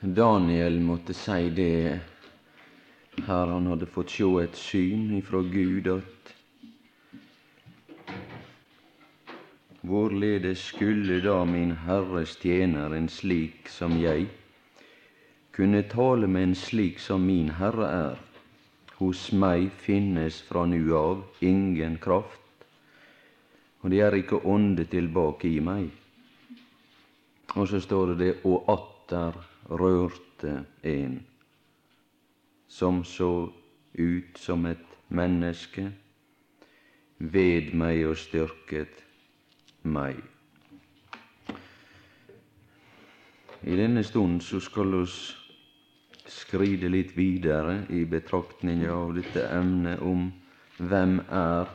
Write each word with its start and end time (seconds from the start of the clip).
Daniel 0.00 0.76
måtte 0.80 1.10
si 1.10 1.48
det 1.50 2.00
her 3.26 3.50
han 3.50 3.64
hadde 3.66 3.86
fått 3.90 4.12
sjå 4.14 4.28
et 4.44 4.54
syn 4.54 5.08
ifra 5.16 5.40
Gud 5.42 5.88
at 5.90 6.30
Hvorledes 9.82 10.62
skulle 10.70 11.18
da 11.24 11.40
min 11.44 11.74
Herres 11.82 12.36
tjener, 12.38 12.94
en 12.94 13.10
slik 13.10 13.66
som 13.74 13.98
jeg, 13.98 14.28
kunne 15.50 15.82
tale 15.90 16.30
med 16.30 16.46
en 16.46 16.54
slik 16.54 17.02
som 17.02 17.26
min 17.26 17.50
Herre 17.58 17.90
er? 17.90 18.24
Hos 19.02 19.32
meg 19.32 19.66
finnes 19.82 20.38
fra 20.46 20.62
nu 20.66 20.94
av 20.94 21.26
ingen 21.42 21.98
kraft, 21.98 22.66
og 23.82 23.90
det 23.90 24.06
er 24.06 24.14
ikke 24.14 24.44
ånde 24.46 24.86
tilbake 24.86 25.50
i 25.50 25.58
meg. 25.58 25.90
Og 27.58 27.66
så 27.66 27.82
står 27.82 28.14
det 28.14 28.18
det, 28.22 28.34
og 28.46 28.70
atter 28.70 29.42
rørte 29.68 30.64
en 30.82 31.20
som 32.68 33.04
så 33.04 33.50
ut 33.98 34.38
som 34.38 34.66
et 34.66 34.86
menneske, 35.08 35.92
ved 37.18 37.72
meg 37.74 38.04
og 38.06 38.16
styrket 38.16 39.00
meg. 39.82 40.20
I 43.66 43.74
denne 43.74 44.04
stund 44.06 44.40
så 44.46 44.60
skal 44.62 44.92
vi 44.94 45.02
skride 46.30 46.90
litt 46.92 47.16
videre 47.16 47.80
i 47.90 48.04
betraktninga 48.06 48.92
av 48.94 49.16
dette 49.16 49.48
emnet 49.50 49.98
om 50.04 50.28
hvem 50.78 51.18
er 51.26 51.72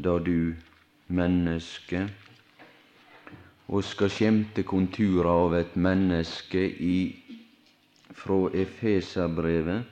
da 0.00 0.16
du 0.18 0.54
menneske? 1.12 2.06
Og 3.68 3.84
skal 3.84 4.10
skjemte 4.12 4.64
konturer 4.68 5.30
av 5.30 5.54
et 5.56 5.76
menneske 5.76 6.60
i 6.60 6.98
fra 8.14 8.50
Efeserbrevet, 8.54 9.84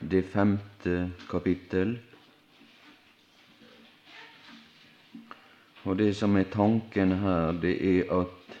det 0.00 0.22
femte 0.32 1.10
kapittel. 1.28 1.98
Og 5.84 5.96
det 6.00 6.14
som 6.16 6.36
er 6.36 6.48
tanken 6.52 7.12
her, 7.20 7.52
det 7.60 7.76
er 7.90 8.12
at 8.20 8.56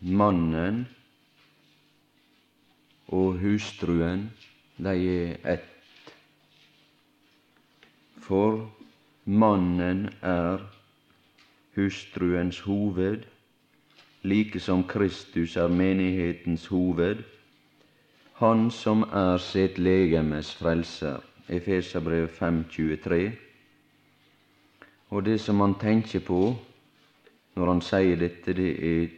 mannen 0.00 0.86
og 3.08 3.38
hustruen, 3.40 4.28
de 4.78 4.94
er 4.94 5.38
ett. 5.54 6.12
For 8.24 8.66
mannen 9.24 10.08
er 10.22 10.64
hustruens 11.78 12.60
hoved, 12.66 13.24
like 14.22 14.60
som 14.60 14.82
Kristus 14.84 15.56
er 15.56 15.68
menighetens 15.68 16.66
hoved, 16.66 17.22
han 18.38 18.70
som 18.70 19.02
er 19.02 19.38
sitt 19.38 19.78
legemes 19.78 20.54
frelser. 20.54 21.22
Efeserbrev 21.48 22.28
5,23. 22.28 23.30
Og 25.10 25.24
det 25.24 25.40
som 25.40 25.60
han 25.60 25.74
tenker 25.80 26.20
på 26.20 26.56
når 27.56 27.72
han 27.72 27.80
sier 27.82 28.20
dette, 28.20 28.52
det 28.52 28.74
er 28.84 29.08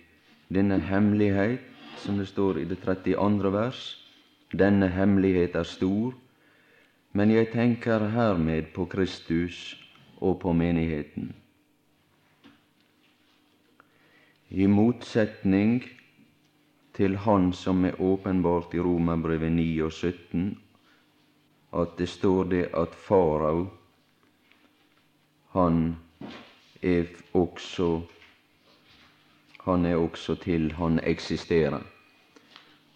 denne 0.48 0.78
hemmelighet, 0.80 1.60
som 2.00 2.16
det 2.16 2.28
står 2.28 2.62
i 2.62 2.64
det 2.64 2.78
32. 2.84 3.52
vers. 3.52 3.82
Denne 4.52 4.88
hemmelighet 4.88 5.56
er 5.56 5.68
stor, 5.68 6.14
men 7.12 7.30
jeg 7.30 7.50
tenker 7.52 8.08
hermed 8.14 8.72
på 8.74 8.84
Kristus 8.84 9.76
og 10.16 10.40
på 10.40 10.52
menigheten. 10.52 11.34
I 14.50 14.66
motsetning 14.66 15.82
til 16.94 17.16
Han 17.16 17.52
som 17.52 17.84
er 17.84 18.00
åpenbart 18.00 18.74
i 18.74 18.80
Romerbrevet 18.80 19.52
9 19.52 19.66
og 19.82 19.92
17, 19.92 20.58
at 21.72 21.98
det 21.98 22.08
står 22.08 22.44
det 22.44 22.64
at 22.74 22.94
farao, 22.94 23.66
han 25.52 25.96
er 26.82 27.04
også 27.34 28.00
han 29.64 29.86
er 29.86 29.96
også 29.96 30.34
til, 30.34 30.72
han 30.72 31.00
eksisterer. 31.04 31.80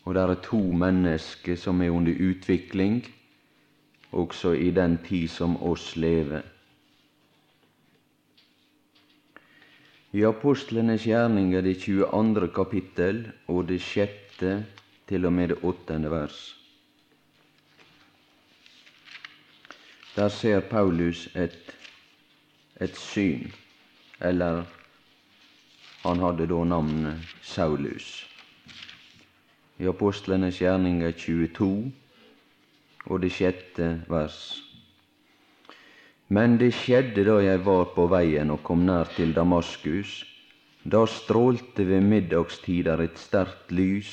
Og 0.05 0.15
det 0.15 0.23
er 0.23 0.34
to 0.34 0.61
mennesker 0.73 1.57
som 1.57 1.83
er 1.83 1.91
under 1.91 2.12
utvikling, 2.31 3.05
også 4.12 4.53
i 4.53 4.71
den 4.71 4.99
tid 5.07 5.28
som 5.28 5.57
oss 5.62 5.97
lever. 5.97 6.43
I 10.15 10.23
apostlenes 10.23 11.03
gjerninger 11.03 11.63
det 11.67 11.75
22. 11.83 12.49
kapittel 12.55 13.25
og 13.51 13.65
det 13.67 13.81
sjette 13.83 14.53
til 15.11 15.27
og 15.27 15.33
med 15.35 15.49
det 15.51 15.57
åttende 15.67 16.11
vers. 16.13 16.37
Der 20.15 20.29
ser 20.29 20.61
Paulus 20.61 21.27
et, 21.35 21.75
et 22.81 22.95
syn, 22.97 23.51
eller 24.21 24.63
han 26.05 26.23
hadde 26.23 26.47
da 26.47 26.63
navnet 26.65 27.35
Saulus. 27.43 28.31
I 29.83 29.91
apostlenes 29.91 30.63
gjerninger 30.63 31.11
22 31.11 31.91
og 33.11 33.23
det 33.23 33.33
sjette 33.35 34.05
vers. 34.07 34.63
Men 36.34 36.56
det 36.59 36.72
skjedde 36.75 37.22
da 37.28 37.37
jeg 37.45 37.61
var 37.67 37.91
på 37.95 38.09
veien 38.11 38.50
og 38.50 38.62
kom 38.67 38.83
nær 38.89 39.11
til 39.15 39.34
Damaskus. 39.37 40.22
Da 40.84 41.05
strålte 41.09 41.87
ved 41.87 42.03
middagstider 42.05 43.00
et 43.05 43.21
sterkt 43.21 43.71
lys 43.72 44.11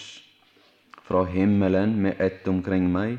fra 1.08 1.26
himmelen 1.28 1.98
med 2.04 2.22
ett 2.24 2.48
omkring 2.48 2.86
meg, 2.92 3.18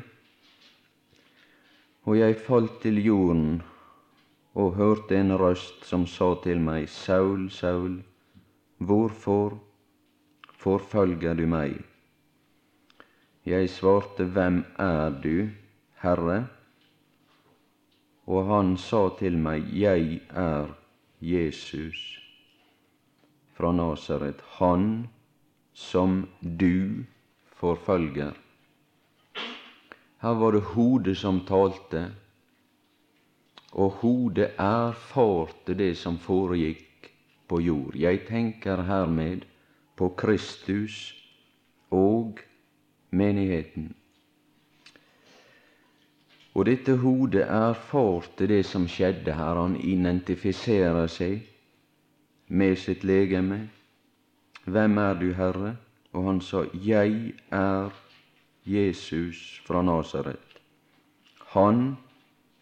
og 2.09 2.17
jeg 2.17 2.39
falt 2.47 2.79
til 2.81 2.97
jorden 3.05 3.61
og 4.57 4.73
hørte 4.79 5.19
en 5.19 5.35
røst 5.37 5.85
som 5.85 6.07
sa 6.09 6.33
til 6.43 6.63
meg, 6.63 6.89
Saul, 6.89 7.49
Saul, 7.53 7.99
hvorfor 8.77 9.59
forfølger 10.63 11.37
du 11.37 11.45
meg? 11.47 11.77
Jeg 13.45 13.69
svarte, 13.69 14.25
Hvem 14.25 14.63
er 14.79 15.13
du, 15.23 15.49
Herre? 16.01 16.45
Og 18.25 18.47
han 18.47 18.77
sa 18.77 19.09
til 19.19 19.37
meg, 19.37 19.67
Jeg 19.75 20.21
er 20.29 20.71
Jesus 21.19 22.19
fra 23.53 23.71
Nasaret, 23.71 24.39
han 24.59 25.07
som 25.73 26.27
du 26.41 27.03
forfølger. 27.59 28.33
Her 30.23 30.35
var 30.39 30.55
det 30.55 30.63
hodet 30.71 31.17
som 31.17 31.41
talte, 31.47 32.05
og 33.73 33.99
hodet 34.03 34.53
erfarte 34.61 35.75
det 35.75 35.97
som 35.97 36.17
foregikk 36.21 37.09
på 37.49 37.59
jord. 37.59 37.97
Jeg 37.97 38.23
tenker 38.29 38.85
hermed 38.87 39.43
på 39.97 40.09
Kristus 40.17 41.11
og 41.91 42.39
menigheten. 43.11 43.91
Og 46.53 46.65
dette 46.69 46.95
hodet 47.01 47.47
erfarte 47.47 48.47
det 48.47 48.61
som 48.69 48.85
skjedde 48.87 49.33
her. 49.33 49.57
Han 49.57 49.75
identifiserer 49.75 51.07
seg 51.09 51.41
med 52.47 52.77
sitt 52.77 53.03
legeme. 53.03 53.67
Hvem 54.65 54.97
er 54.97 55.19
du, 55.19 55.31
Herre? 55.33 55.75
Og 56.13 56.27
han 56.29 56.41
sa, 56.41 56.63
Jeg 56.73 57.33
er 57.51 57.89
Jesus 58.65 59.61
fra 59.65 59.81
Nasaret, 59.81 60.59
han 61.51 61.97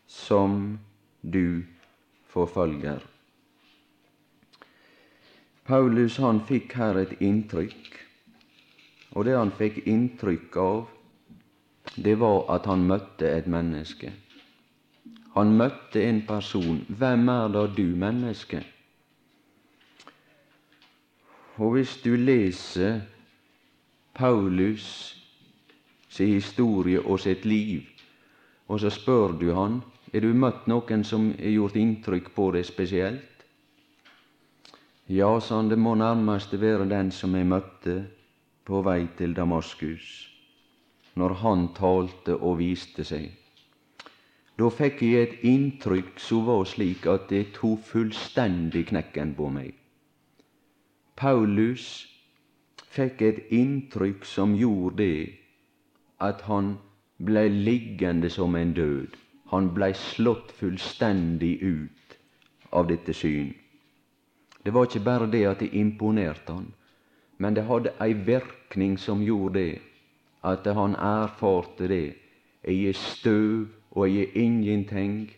som 0.07 0.79
du 1.21 1.63
forfølger. 2.31 3.03
Paulus 5.65 6.17
han 6.17 6.41
fikk 6.47 6.73
her 6.79 6.97
et 7.03 7.13
inntrykk, 7.21 7.99
og 9.11 9.27
det 9.27 9.37
han 9.37 9.53
fikk 9.55 9.83
inntrykk 9.85 10.57
av, 10.57 10.81
det 11.95 12.19
var 12.19 12.45
at 12.55 12.65
han 12.65 12.83
møtte 12.87 13.27
et 13.27 13.47
menneske. 13.47 14.11
Han 15.35 15.55
møtte 15.57 16.03
en 16.03 16.21
person. 16.27 16.85
Hvem 16.87 17.29
er 17.29 17.47
da 17.51 17.65
du, 17.67 17.83
menneske? 17.95 18.63
Og 21.57 21.75
hvis 21.75 21.97
du 22.03 22.15
leser 22.15 23.01
Paulus 24.13 25.17
sin 26.09 26.33
historie 26.33 27.01
og 27.01 27.19
sitt 27.19 27.45
liv, 27.45 27.83
og 28.67 28.79
så 28.79 28.89
spør 28.89 29.35
du 29.39 29.51
han 29.53 29.81
er 30.13 30.23
du 30.23 30.33
møtt 30.33 30.65
noen 30.67 31.03
som 31.07 31.29
har 31.37 31.53
gjort 31.53 31.77
inntrykk 31.79 32.33
på 32.35 32.49
deg 32.55 32.65
spesielt? 32.67 33.45
Ja, 35.07 35.39
sa 35.39 35.59
han, 35.59 35.69
det 35.69 35.79
må 35.79 35.95
nærmest 35.95 36.55
være 36.59 36.87
den 36.89 37.11
som 37.11 37.35
jeg 37.35 37.47
møtte 37.47 38.01
på 38.67 38.81
vei 38.83 39.05
til 39.17 39.35
Damaskus 39.35 40.30
når 41.15 41.33
han 41.43 41.67
talte 41.75 42.37
og 42.37 42.59
viste 42.61 43.03
seg. 43.07 43.29
Da 44.59 44.69
fikk 44.69 45.01
jeg 45.01 45.21
et 45.25 45.43
inntrykk 45.47 46.19
som 46.21 46.45
var 46.45 46.65
slik 46.69 47.07
at 47.09 47.29
det 47.31 47.53
tok 47.55 47.81
fullstendig 47.87 48.87
knekken 48.91 49.33
på 49.37 49.49
meg. 49.49 49.73
Paulus 51.17 51.87
fikk 52.91 53.21
et 53.25 53.39
inntrykk 53.55 54.25
som 54.27 54.55
gjorde 54.57 54.97
det 55.01 55.29
at 56.21 56.43
han 56.45 56.75
blei 57.17 57.47
liggende 57.49 58.29
som 58.29 58.55
en 58.55 58.73
død. 58.73 59.17
Han 59.51 59.71
blei 59.75 59.91
slått 59.97 60.51
fullstendig 60.55 61.57
ut 61.61 62.17
av 62.71 62.87
dette 62.87 63.13
syn. 63.13 63.51
Det 64.63 64.73
var 64.73 64.85
ikke 64.87 65.03
bare 65.03 65.27
det 65.31 65.45
at 65.49 65.59
det 65.59 65.73
imponerte 65.73 66.53
han, 66.53 66.67
men 67.37 67.57
det 67.57 67.65
hadde 67.65 67.95
ei 67.99 68.13
virkning 68.13 68.99
som 69.01 69.23
gjorde 69.25 69.57
det 69.59 69.79
at 70.43 70.65
han 70.65 70.95
erfarte 70.95 71.87
det. 71.87 72.13
Jeg 72.63 72.85
er 72.89 72.93
støv, 72.93 73.67
og 73.91 74.09
jeg 74.09 74.23
er 74.23 74.41
ingenting. 74.41 75.31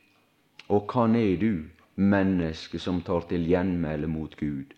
Og 0.70 0.90
hvem 0.94 1.16
er 1.16 1.38
du, 1.40 1.64
menneske 1.96 2.80
som 2.80 3.02
tar 3.02 3.28
til 3.30 3.48
gjenmæle 3.48 4.08
mot 4.08 4.38
Gud? 4.38 4.74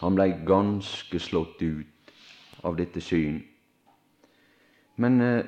Han 0.00 0.14
blei 0.14 0.32
ganske 0.46 1.18
slått 1.18 1.62
ut 1.62 2.14
av 2.64 2.76
dette 2.76 3.00
syn. 3.00 3.42
Men 4.96 5.20
eh, 5.20 5.44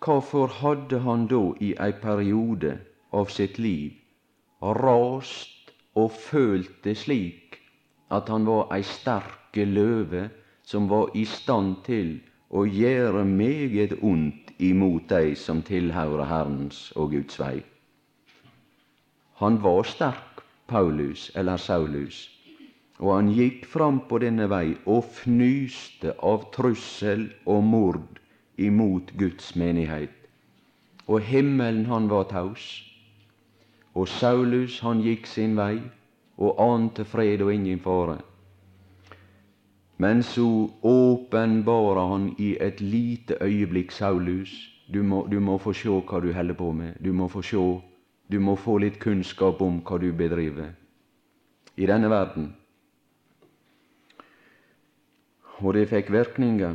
hvorfor 0.00 0.46
hadde 0.46 1.00
han 1.04 1.26
da 1.28 1.42
i 1.60 1.74
ei 1.80 1.92
periode 1.92 2.78
av 3.12 3.30
sitt 3.32 3.58
liv 3.58 3.92
rast 4.62 5.72
og 5.94 6.12
følt 6.12 6.84
det 6.84 6.96
slik 7.02 7.58
at 8.12 8.28
han 8.28 8.46
var 8.46 8.70
ei 8.74 8.82
sterke 8.86 9.64
løve 9.66 10.28
som 10.62 10.88
var 10.90 11.10
i 11.18 11.24
stand 11.26 11.82
til 11.86 12.20
å 12.52 12.64
gjere 12.68 13.24
meget 13.24 13.94
ondt 14.04 14.52
imot 14.60 15.08
dei 15.08 15.32
som 15.38 15.62
tilhører 15.64 16.28
Herrens 16.28 16.90
og 16.96 17.14
Guds 17.16 17.38
vei. 17.40 17.62
Han 19.40 19.56
var 19.64 19.88
sterk, 19.88 20.42
Paulus 20.68 21.30
eller 21.34 21.56
Saulus, 21.56 22.28
og 23.00 23.14
han 23.16 23.30
gikk 23.34 23.64
fram 23.66 24.02
på 24.08 24.20
denne 24.22 24.46
vei 24.52 24.76
og 24.84 25.08
fnyste 25.16 26.12
av 26.22 26.50
trussel 26.54 27.30
og 27.48 27.64
mord 27.66 28.20
imot 28.60 29.10
Guds 29.18 29.54
menighet. 29.56 30.14
Og 31.08 31.24
himmelen, 31.26 31.86
han 31.90 32.06
var 32.12 32.28
taus. 32.30 32.84
Og 33.94 34.08
Saulus, 34.08 34.78
han 34.80 35.02
gikk 35.02 35.26
sin 35.26 35.56
vei 35.58 35.80
og 36.38 36.60
ante 36.62 37.04
fred 37.04 37.42
og 37.42 37.52
ingen 37.54 37.80
fare. 37.82 38.20
Men 39.96 40.22
så 40.22 40.70
åpenbarer 40.82 42.08
han 42.08 42.34
i 42.38 42.56
et 42.60 42.80
lite 42.80 43.36
øyeblikk 43.40 43.92
Saulus. 43.92 44.52
Du 44.92 45.02
må, 45.02 45.26
du 45.30 45.40
må 45.40 45.58
få 45.58 45.72
sjå 45.72 46.00
hva 46.00 46.20
du 46.20 46.32
holder 46.32 46.54
på 46.54 46.72
med. 46.72 46.96
Du 47.04 47.12
må 47.12 47.28
få 47.28 47.42
sjå, 47.42 47.82
du 48.32 48.40
må 48.40 48.56
få 48.56 48.78
litt 48.78 48.98
kunnskap 49.00 49.60
om 49.62 49.80
hva 49.84 49.98
du 49.98 50.10
bedriver 50.12 50.72
i 51.76 51.86
denne 51.86 52.10
verden. 52.10 52.50
Og 55.62 55.74
det 55.74 55.86
fikk 55.92 56.10
virkninger. 56.12 56.74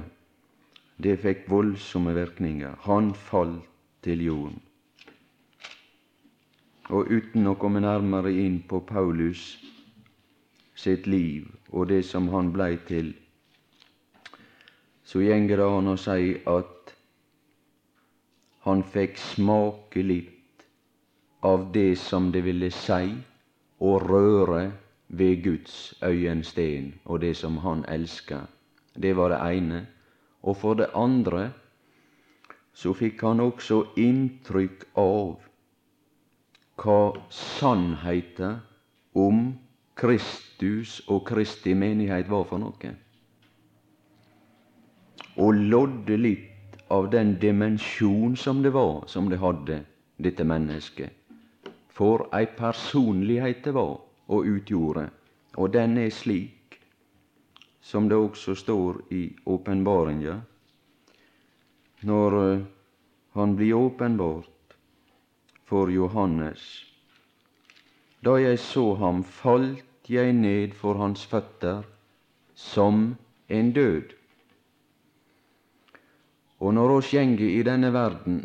Det 0.98 1.18
fikk 1.22 1.46
voldsomme 1.52 2.16
virkninger. 2.16 2.78
Han 2.88 3.12
falt 3.14 3.68
til 4.02 4.24
jorden. 4.24 4.62
Og 6.90 7.12
uten 7.12 7.50
å 7.52 7.58
komme 7.60 7.84
nærmere 7.84 8.32
inn 8.32 8.62
på 8.64 8.80
Paulus 8.88 9.58
sitt 10.88 11.08
liv 11.08 11.52
og 11.70 11.90
det 11.92 12.02
som 12.08 12.32
han 12.32 12.54
blei 12.56 12.78
til, 12.88 13.12
så 15.08 15.22
gjenger 15.24 15.60
det 15.60 15.70
an 15.78 15.94
å 15.94 16.00
si 16.00 16.34
at 16.48 16.94
han 18.68 18.84
fikk 18.84 19.20
smake 19.20 20.04
litt 20.04 20.66
av 21.48 21.70
det 21.76 21.96
som 22.02 22.32
det 22.32 22.42
ville 22.44 22.72
si 22.76 23.14
å 23.80 23.94
røre 24.04 24.64
ved 25.08 25.44
Guds 25.44 25.94
øyensten 26.04 26.94
og 27.06 27.22
det 27.24 27.36
som 27.40 27.62
han 27.64 27.86
elska. 27.88 28.42
Det 28.94 29.14
var 29.16 29.32
det 29.32 29.40
ene. 29.40 29.86
Og 30.44 30.58
for 30.58 30.76
det 30.80 30.90
andre 30.96 31.52
så 32.78 32.94
fikk 32.94 33.24
han 33.24 33.40
også 33.42 33.84
inntrykk 33.98 34.84
av 35.00 35.38
hva 36.78 37.00
sannheten 37.34 38.60
om 39.18 39.48
Kristus 39.98 41.00
og 41.10 41.24
Kristi 41.26 41.74
menighet 41.74 42.30
var 42.30 42.44
for 42.46 42.62
noe. 42.62 42.90
Og 45.42 45.62
lodde 45.72 46.18
litt 46.22 46.76
av 46.94 47.10
den 47.12 47.36
dimensjon 47.42 48.36
som 48.38 48.62
det 48.62 48.76
var, 48.76 49.08
som 49.10 49.30
det 49.30 49.40
hadde, 49.42 49.80
dette 50.22 50.46
mennesket. 50.46 51.14
For 51.90 52.28
ei 52.38 52.46
personlighet 52.46 53.64
det 53.66 53.74
var 53.74 53.98
og 54.28 54.46
utgjorde, 54.46 55.08
og 55.58 55.74
den 55.74 55.98
er 55.98 56.14
slik, 56.14 56.78
som 57.82 58.10
det 58.10 58.20
også 58.22 58.54
står 58.56 59.02
i 59.16 59.24
åpenbaringa, 59.50 60.38
når 62.06 62.38
eh, 62.44 62.66
han 63.34 63.56
blir 63.58 63.74
åpenbart 63.74 64.76
for 65.66 65.90
Johannes. 65.90 66.84
Da 68.22 68.36
jeg 68.42 68.60
så 68.60 68.94
ham, 69.00 69.24
falt 69.24 69.87
jeg 70.10 70.34
ned 70.34 70.74
for 70.74 70.98
hans 71.00 71.26
føtter 71.26 71.84
som 72.56 73.16
en 73.50 73.72
død. 73.74 74.14
Og 76.60 76.74
når 76.74 76.94
oss 76.98 77.12
gjenger 77.14 77.50
i 77.50 77.64
denne 77.64 77.92
verden 77.94 78.40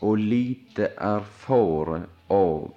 og 0.00 0.16
lite 0.16 0.92
erfare 0.96 2.06
av 2.32 2.70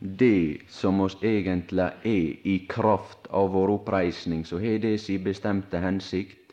det 0.00 0.66
som 0.68 1.00
oss 1.00 1.16
egentlig 1.22 1.86
er 2.04 2.44
i 2.44 2.58
kraft 2.68 3.30
av 3.30 3.54
vår 3.54 3.72
oppreisning, 3.78 4.44
så 4.44 4.60
har 4.60 4.82
det 4.82 4.98
si 5.00 5.16
bestemte 5.18 5.80
hensikt 5.80 6.52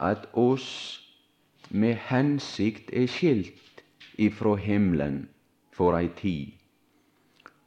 at 0.00 0.28
oss 0.38 1.00
med 1.70 1.98
hensikt 2.08 2.94
er 2.94 3.10
skilt 3.10 3.82
ifra 4.18 4.54
himmelen 4.56 5.24
for 5.74 5.98
ei 5.98 6.08
tid 6.16 6.59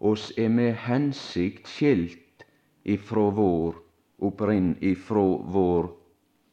oss 0.04 0.32
er 0.38 0.50
med 0.52 0.76
hensikt 0.84 1.70
skilt 1.72 2.44
ifra 2.84 3.30
vår 3.32 3.78
opprinn, 4.24 4.76
ifra 4.84 5.24
vår, 5.56 5.90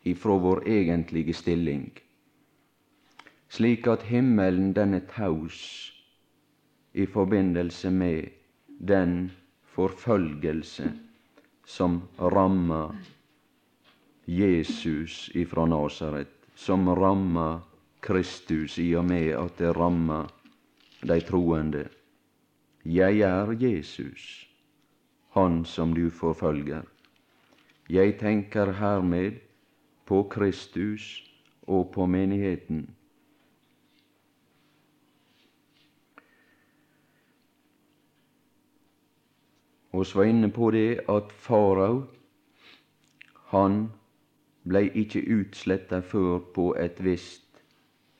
ifra 0.07 0.37
vår 0.39 0.63
egentlige 0.69 1.35
stilling, 1.35 1.91
slik 3.51 3.87
at 3.91 4.07
himmelen 4.11 4.73
den 4.75 4.95
er 4.99 5.07
taus 5.11 5.61
i 6.95 7.07
forbindelse 7.07 7.91
med 7.91 8.31
den 8.67 9.31
forfølgelse 9.75 10.93
som 11.67 12.01
ramma 12.19 12.85
Jesus 14.27 15.31
ifra 15.35 15.67
Nasaret, 15.67 16.31
som 16.55 16.89
ramma 16.89 17.61
Kristus 18.01 18.79
i 18.79 18.93
og 18.97 19.05
med 19.11 19.35
at 19.35 19.59
det 19.59 19.75
ramma 19.77 20.25
de 21.03 21.21
troende. 21.27 21.89
Jeg 22.85 23.21
er 23.21 23.53
Jesus, 23.61 24.51
Han 25.31 25.65
som 25.65 25.93
du 25.93 26.11
forfølger. 26.11 26.83
Jeg 27.91 28.19
tenker 28.19 28.73
hermed 28.73 29.33
på 30.07 30.23
Kristus 30.23 31.31
og 31.63 31.91
på 31.95 32.07
menigheten. 32.07 32.97
Så 40.05 40.19
var 40.19 40.25
inne 40.25 40.51
på 40.51 40.71
det 40.71 41.01
at 41.09 41.33
farao, 41.33 42.05
han 43.51 43.91
blei 44.69 44.89
ikke 44.95 45.23
utsletta 45.35 46.01
før 46.01 46.39
på 46.55 46.75
et 46.81 47.05
visst, 47.05 47.63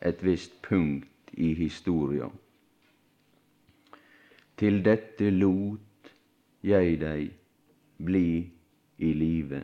et 0.03 0.25
visst 0.25 0.63
punkt 0.63 1.33
i 1.33 1.55
historia. 1.55 2.29
Til 4.61 4.83
dette 4.85 5.31
lot 5.33 6.11
jeg 6.69 6.99
deg 7.01 7.31
bli 8.05 8.51
i 9.01 9.13
live. 9.17 9.63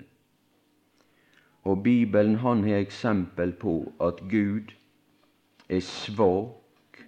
Og 1.68 1.82
Bibelen 1.84 2.38
han 2.40 2.62
har 2.64 2.80
eksempel 2.80 3.52
på 3.60 3.74
at 4.00 4.22
Gud 4.30 4.72
er 5.68 5.82
svak 5.84 7.02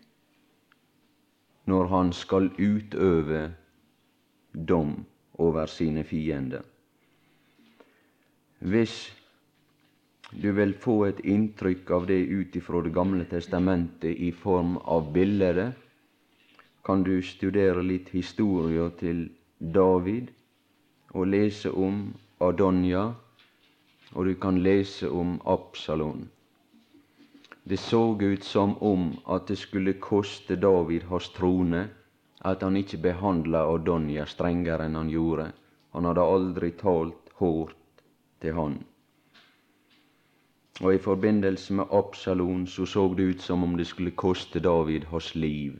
når 1.64 1.88
han 1.95 2.12
skal 2.12 2.50
utøve 2.59 3.42
dom 4.68 5.07
over 5.38 5.66
sine 5.66 6.04
fiender. 6.04 6.62
Hvis 8.59 9.14
du 10.42 10.52
vil 10.52 10.75
få 10.75 11.04
et 11.09 11.21
inntrykk 11.25 11.90
av 11.90 12.07
det 12.09 12.21
ut 12.28 12.57
ifra 12.57 12.83
Det 12.85 12.92
gamle 12.92 13.25
testamentet 13.25 14.16
i 14.18 14.30
form 14.30 14.76
av 14.76 15.12
bilder, 15.14 15.73
kan 16.88 17.02
du 17.04 17.18
studere 17.23 17.83
litt 17.85 18.09
historia 18.16 18.87
til 18.97 19.26
David 19.61 20.30
og 21.12 21.26
lese 21.28 21.68
om 21.68 21.99
Adonja, 22.40 23.02
og 24.16 24.25
du 24.25 24.30
kan 24.40 24.62
lese 24.64 25.11
om 25.12 25.35
Absalon. 25.45 26.23
Det 27.68 27.76
så 27.76 28.16
ut 28.16 28.45
som 28.45 28.73
om 28.80 29.11
at 29.28 29.50
det 29.52 29.59
skulle 29.61 29.99
koste 30.00 30.57
David 30.57 31.04
hans 31.11 31.28
trone 31.37 31.83
at 32.40 32.64
han 32.64 32.80
ikke 32.80 33.02
behandla 33.04 33.66
Adonja 33.68 34.25
strengere 34.25 34.87
enn 34.88 34.97
han 34.97 35.11
gjorde. 35.12 35.50
Han 35.92 36.09
hadde 36.09 36.25
aldri 36.37 36.71
talt 36.80 37.35
hårdt 37.42 38.00
til 38.40 38.57
han. 38.57 38.78
Og 40.80 40.95
i 40.95 41.02
forbindelse 41.04 41.76
med 41.83 41.92
Absalon 41.92 42.64
så 42.66 42.87
så 42.87 43.04
det 43.14 43.28
ut 43.35 43.45
som 43.45 43.68
om 43.68 43.76
det 43.76 43.87
skulle 43.92 44.16
koste 44.16 44.64
David 44.64 45.04
hans 45.12 45.35
liv, 45.35 45.76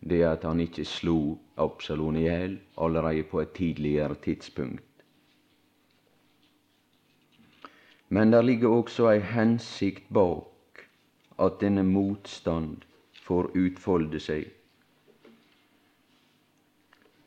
det 0.00 0.22
at 0.24 0.44
han 0.44 0.60
ikke 0.60 0.84
slo 0.84 1.38
Absalon 1.56 2.16
i 2.16 2.26
hjel 2.26 2.58
allerede 2.78 3.22
på 3.30 3.40
et 3.40 3.52
tidligere 3.56 4.14
tidspunkt. 4.14 4.82
Men 8.08 8.32
der 8.32 8.42
ligger 8.42 8.68
også 8.68 9.08
ei 9.10 9.20
hensikt 9.20 10.04
bak 10.14 10.84
at 11.42 11.58
denne 11.60 11.82
motstand 11.82 12.84
får 13.26 13.50
utfolde 13.58 14.20
seg. 14.22 14.46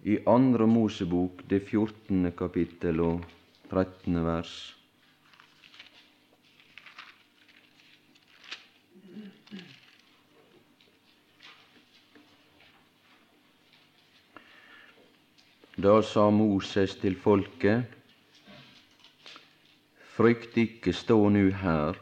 I 0.07 0.15
Andre 0.27 0.67
Mosebok, 0.67 1.43
det 1.49 1.65
14. 1.67 2.31
kapittel 2.31 3.01
og 3.03 3.25
13. 3.69 4.15
vers, 4.25 4.53
Da 15.79 16.01
sa 16.03 16.25
Moses 16.27 16.97
til 16.99 17.13
folket, 17.15 17.85
frykt 20.11 20.57
ikke, 20.59 20.91
stå 20.91 21.29
nu 21.31 21.45
her 21.55 21.95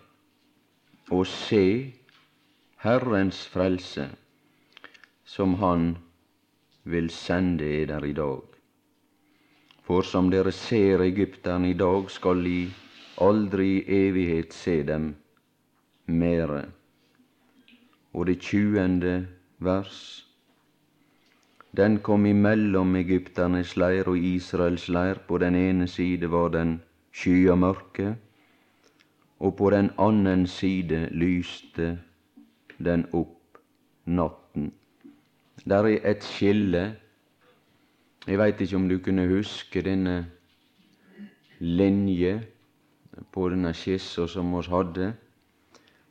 og 1.13 1.27
se 1.29 1.93
Herrens 2.81 3.43
frelse, 3.53 4.07
som 5.25 5.53
Han 5.61 5.85
vil 6.89 7.09
sende 7.13 7.69
eder 7.83 8.03
i 8.03 8.17
dag. 8.17 8.41
For 9.85 10.01
som 10.01 10.31
dere 10.33 10.51
ser 10.51 11.05
egypterne 11.05 11.69
i 11.69 11.77
dag, 11.77 12.09
skal 12.09 12.41
de 12.49 12.73
aldri 13.21 13.67
i 13.77 13.85
evighet 14.07 14.53
se 14.53 14.81
dem 14.87 15.11
mere. 16.07 16.65
Og 18.13 18.25
det 18.25 18.41
tjuende 18.41 19.27
vers 19.59 20.26
den 21.77 21.99
kom 22.01 22.25
imellom 22.25 22.95
egypternes 22.97 23.75
leir 23.77 24.07
og 24.09 24.17
Israels 24.17 24.87
leir. 24.89 25.19
På 25.27 25.37
den 25.37 25.55
ene 25.55 25.87
side 25.87 26.31
var 26.31 26.49
den 26.49 26.79
sky 27.13 27.49
og 27.49 27.59
mørke, 27.59 28.15
og 29.39 29.55
på 29.57 29.69
den 29.69 29.91
annen 30.01 30.47
side 30.47 31.09
lyste 31.11 31.99
den 32.81 33.05
opp 33.13 33.61
natten. 34.05 34.71
Der 35.65 35.85
er 35.85 36.09
et 36.11 36.23
skille. 36.23 36.95
Jeg 38.27 38.37
veit 38.37 38.61
ikke 38.61 38.75
om 38.75 38.89
du 38.89 38.97
kunne 38.97 39.27
huske 39.29 39.81
denne 39.81 40.17
linje 41.59 42.41
på 43.31 43.49
denne 43.49 43.73
skissa 43.73 44.27
som 44.27 44.53
oss 44.57 44.67
hadde. 44.67 45.13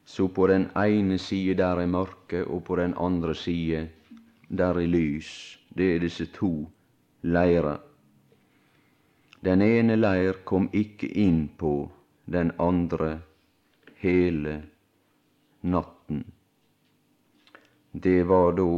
Så 0.07 0.29
på 0.29 0.47
den 0.47 0.71
ene 0.79 1.19
side 1.19 1.59
der 1.59 1.83
er 1.83 1.87
mørke, 1.87 2.45
og 2.47 2.65
på 2.65 2.77
den 2.77 2.95
andre 2.99 3.35
side 3.35 3.89
der 4.49 4.81
i 4.81 4.87
lys 4.87 5.59
det 5.77 5.95
er 5.95 5.99
disse 6.01 6.27
to 6.27 6.71
leirer. 7.23 7.81
Den 9.45 9.63
ene 9.63 9.97
leir 9.97 10.39
kom 10.45 10.69
ikke 10.73 11.09
inn 11.09 11.49
på 11.59 11.91
den 12.27 12.53
andre 12.59 13.21
hele 14.01 14.63
natten. 15.63 16.25
Det 17.93 18.29
var 18.29 18.57
da 18.57 18.71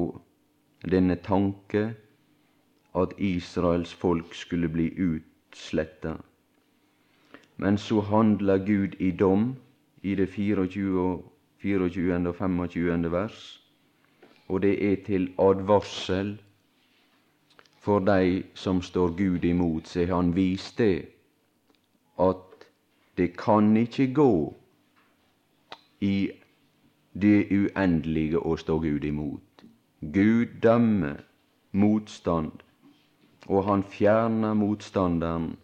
denne 0.90 1.16
tanke 1.16 1.84
at 2.94 3.14
Israels 3.18 3.94
folk 3.94 4.34
skulle 4.34 4.68
bli 4.68 4.90
utsletta. 4.98 6.16
Men 7.56 7.78
så 7.78 8.00
handla 8.00 8.58
Gud 8.58 8.94
i 8.98 9.10
dom 9.10 9.56
i 10.02 10.14
det 10.14 10.28
24. 10.30 11.22
24. 11.62 12.28
og 12.28 12.34
25. 12.34 13.10
vers, 13.12 13.67
og 14.48 14.62
det 14.62 14.74
er 14.92 14.96
til 15.06 15.28
advarsel 15.38 16.38
for 17.78 17.98
de 18.04 18.42
som 18.54 18.82
står 18.82 19.14
Gud 19.16 19.44
imot, 19.44 19.94
har 19.94 20.14
han 20.14 20.34
vist 20.36 20.78
det 20.78 21.08
at 22.20 22.66
det 23.16 23.36
kan 23.36 23.76
ikke 23.76 24.14
gå 24.14 24.54
i 26.00 26.30
det 27.14 27.50
uendelige 27.50 28.38
å 28.38 28.56
stå 28.56 28.78
Gud 28.82 29.04
imot. 29.04 29.64
Gud 30.00 30.60
dømmer 30.62 31.22
motstand, 31.72 32.52
og 33.46 33.64
han 33.64 33.82
fjerner 33.82 34.54
motstanderen, 34.54 35.56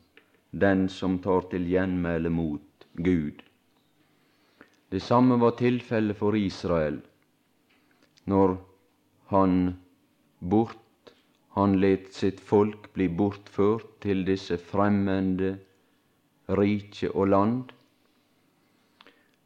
den 0.50 0.88
som 0.88 1.18
tar 1.18 1.46
til 1.50 1.66
gjenmæle 1.70 2.30
mot 2.30 2.86
Gud. 2.96 3.42
Det 4.90 5.02
samme 5.02 5.40
var 5.40 5.56
tilfellet 5.58 6.16
for 6.16 6.34
Israel 6.38 7.00
når 8.30 8.56
han 9.34 9.58
bort 10.38 10.80
han 11.54 11.76
let 11.80 12.12
sitt 12.14 12.40
folk 12.40 12.88
bli 12.96 13.06
bortført 13.18 13.86
til 14.02 14.24
disse 14.26 14.56
fremmede 14.58 15.52
rike 16.58 17.10
og 17.14 17.28
land. 17.30 17.70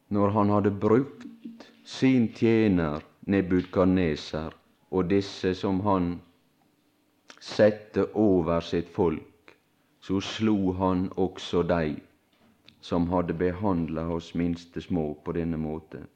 Når 0.09 0.33
han 0.37 0.49
hadde 0.49 0.71
brukt 0.85 1.67
sin 1.85 2.31
tjener 2.33 3.05
Nebukadneser 3.29 4.55
og 4.89 5.11
disse 5.11 5.53
som 5.53 5.83
han 5.85 6.15
sette 7.37 8.07
over 8.17 8.65
sitt 8.65 8.89
folk, 8.89 9.53
så 10.01 10.17
slo 10.17 10.73
han 10.81 11.11
også 11.13 11.61
dei 11.69 11.99
som 12.81 13.05
hadde 13.13 13.37
behandla 13.37 14.07
oss 14.15 14.33
minste 14.33 14.81
små 14.81 15.11
på 15.23 15.37
denne 15.37 15.61
måten. 15.61 16.09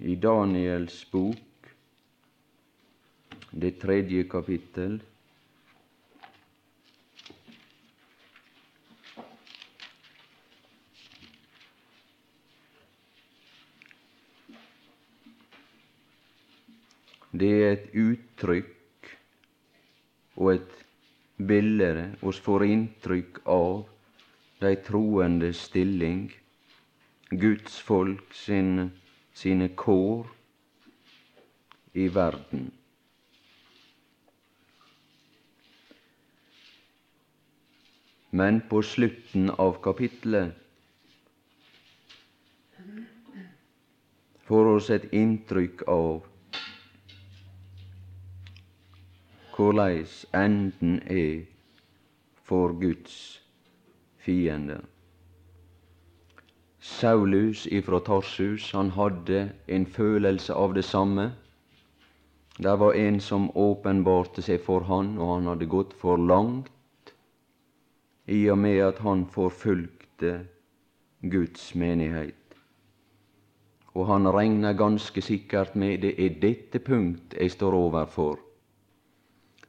I 0.00 0.16
Daniels 0.16 1.10
bok, 1.10 1.70
det 3.50 3.70
tredje 3.82 4.24
kapittel. 4.24 5.00
Det 17.30 17.50
er 17.50 17.72
et 17.72 17.92
uttrykk 17.94 19.10
og 20.40 20.54
et 20.54 20.80
bilde 21.36 22.10
oss 22.26 22.40
får 22.42 22.64
inntrykk 22.66 23.42
av 23.48 23.84
de 24.60 24.72
troendes 24.84 25.60
stilling, 25.68 26.26
Guds 27.30 27.78
folk 27.86 28.34
sin 28.34 28.90
sine 29.34 29.68
kår 29.68 30.26
i 31.92 32.08
verden. 32.08 32.70
Men 38.30 38.60
på 38.70 38.82
slutten 38.82 39.50
av 39.50 39.80
kapittelet 39.82 40.54
får 44.46 44.70
oss 44.74 44.90
et 44.90 45.08
inntrykk 45.14 45.82
av 45.90 46.26
hvordan 49.54 50.06
enden 50.34 50.96
er 51.06 51.42
for 52.46 52.72
Guds 52.80 53.18
fiender. 54.24 54.89
Saulus 56.80 57.66
ifra 57.66 58.00
Tarsus, 58.00 58.72
han 58.72 58.90
hadde 58.90 59.50
en 59.66 59.86
følelse 59.86 60.54
av 60.54 60.74
det 60.74 60.84
samme. 60.84 61.32
Der 62.56 62.76
var 62.76 62.94
en 62.96 63.20
som 63.20 63.50
åpenbarte 63.54 64.40
seg 64.42 64.62
for 64.64 64.86
han, 64.88 65.18
og 65.18 65.34
han 65.34 65.48
hadde 65.52 65.68
gått 65.68 65.92
for 66.00 66.16
langt 66.16 66.72
i 68.30 68.46
og 68.48 68.58
med 68.62 68.80
at 68.84 68.98
han 69.04 69.26
forfulgte 69.28 70.46
Guds 71.20 71.74
menighet. 71.74 72.56
Og 73.92 74.06
han 74.06 74.28
regna 74.32 74.72
ganske 74.72 75.20
sikkert 75.20 75.74
med 75.76 76.00
det 76.00 76.14
er 76.16 76.38
dette 76.40 76.80
punkt 76.80 77.36
jeg 77.36 77.52
står 77.52 77.76
overfor. 77.76 78.38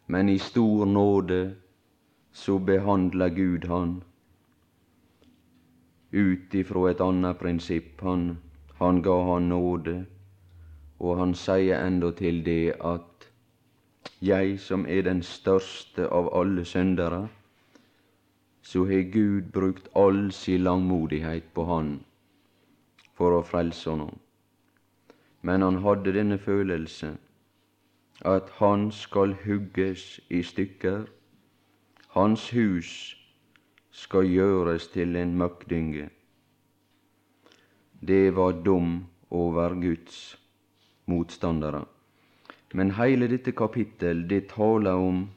Men 0.07 0.29
i 0.29 0.37
stor 0.39 0.85
nåde 0.85 1.41
så 2.31 2.55
behandla 2.59 3.27
Gud 3.35 3.67
han 3.67 3.99
ut 6.11 6.53
ifra 6.55 6.89
et 6.91 7.01
annet 7.01 7.39
prinsipp. 7.39 8.01
Han, 8.01 8.37
han 8.79 9.01
ga 9.01 9.17
han 9.33 9.49
nåde, 9.49 10.05
og 10.99 11.17
han 11.17 11.33
sier 11.35 11.85
endatil 11.85 12.43
det 12.45 12.75
at 12.79 13.27
jeg 14.21 14.59
som 14.59 14.85
er 14.85 15.01
den 15.01 15.21
største 15.23 16.07
av 16.09 16.29
alle 16.37 16.65
syndere, 16.65 17.27
så 18.61 18.85
har 18.85 19.09
Gud 19.13 19.51
brukt 19.53 19.87
all 19.95 20.31
si 20.31 20.57
langmodighet 20.57 21.53
på 21.53 21.65
han 21.65 21.95
for 23.17 23.33
å 23.37 23.41
frelse 23.45 23.89
honom. 23.89 24.19
Men 25.41 25.61
han 25.61 25.81
hadde 25.81 26.13
denne 26.13 26.37
følelse 26.37 27.15
at 28.25 28.49
han 28.59 28.91
skal 28.91 29.33
hugges 29.45 30.19
i 30.29 30.43
stykker, 30.45 31.07
hans 32.13 32.49
hus 32.53 32.93
skal 33.91 34.27
gjøres 34.27 34.87
til 34.87 35.15
en 35.15 35.35
møkkdynge. 35.37 36.09
Det 38.01 38.35
var 38.35 38.51
dom 38.65 39.05
over 39.29 39.75
Guds 39.81 40.37
motstandere. 41.05 41.85
Men 42.73 42.91
hele 42.91 43.27
dette 43.27 43.51
kapittel, 43.51 44.29
det 44.29 44.47
taler 44.55 44.91
om 44.91 45.29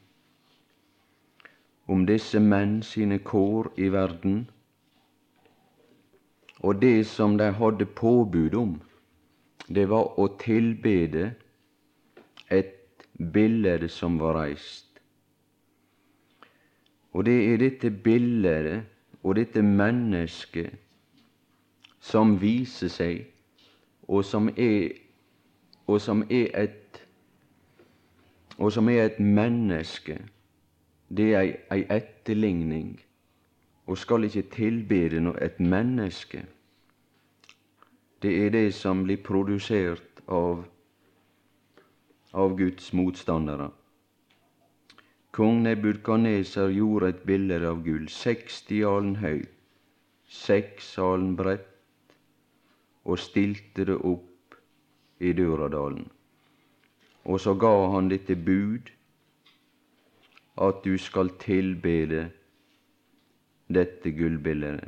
om 1.86 2.06
disse 2.08 2.40
menn 2.40 2.78
sine 2.82 3.18
kår 3.20 3.68
i 3.76 3.90
verden, 3.92 4.46
og 6.64 6.80
det 6.80 7.06
som 7.06 7.36
de 7.36 7.50
hadde 7.52 7.84
påbud 7.84 8.54
om, 8.56 8.78
det 9.68 9.84
var 9.90 10.16
å 10.20 10.30
tilbede 10.40 11.34
et 12.48 13.04
bilde 13.34 13.88
som 13.92 14.16
var 14.20 14.38
reist. 14.38 14.83
Og 17.14 17.26
det 17.26 17.36
er 17.52 17.60
dette 17.62 17.90
bildet 17.90 18.82
og 19.22 19.36
dette 19.38 19.62
mennesket 19.62 20.74
som 22.04 22.34
viser 22.40 22.90
seg, 22.92 23.22
og 24.08 24.24
som 24.26 24.50
er, 24.58 24.90
og 25.86 26.00
som 26.02 26.26
er 26.28 26.50
et 26.58 26.80
og 28.58 28.72
som 28.72 28.88
er 28.88 29.04
et 29.04 29.20
menneske. 29.20 30.18
Det 31.16 31.34
er 31.34 31.40
ei, 31.72 31.84
etterligning, 31.90 33.00
og 33.86 33.98
skal 33.98 34.24
ikke 34.24 34.46
tilbede 34.54 35.20
noe 35.20 35.38
et 35.44 35.58
menneske. 35.60 36.44
Det 38.22 38.46
er 38.46 38.50
det 38.54 38.68
som 38.74 39.02
blir 39.04 39.20
produsert 39.22 40.22
av, 40.28 40.64
av 42.32 42.54
Guds 42.58 42.92
motstandere. 42.96 43.68
Kong 45.34 45.64
Nebukadneser 45.64 46.68
gjorde 46.70 47.08
et 47.10 47.22
bilde 47.26 47.56
av 47.66 47.80
gull, 47.82 48.04
60 48.06 48.84
alen 48.86 49.16
høyt, 49.18 49.50
seks 50.30 50.92
alen 51.02 51.32
bredt, 51.34 52.14
og 53.02 53.18
stilte 53.18 53.88
det 53.88 53.96
opp 54.12 54.54
i 55.18 55.34
Døradalen. 55.34 56.06
Og 57.26 57.42
så 57.42 57.56
ga 57.58 57.74
han 57.96 58.12
dette 58.14 58.38
bud, 58.38 58.94
at 60.54 60.82
du 60.86 60.94
skal 61.02 61.34
tilbede 61.42 62.28
dette 63.66 64.14
gullbildet. 64.14 64.86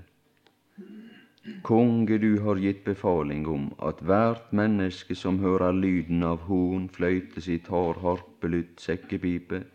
Konge, 1.66 2.22
du 2.22 2.32
har 2.46 2.62
gitt 2.62 2.86
befaling 2.86 3.48
om 3.50 3.72
at 3.82 3.98
hvert 3.98 4.52
menneske 4.54 5.18
som 5.18 5.42
hører 5.42 5.74
lyden 5.74 6.22
av 6.22 6.46
horn, 6.46 6.86
fløyte, 6.86 7.42
sitar, 7.42 7.98
harpe, 7.98 8.54
lutt, 8.54 8.78
sekkepipe 8.78 9.66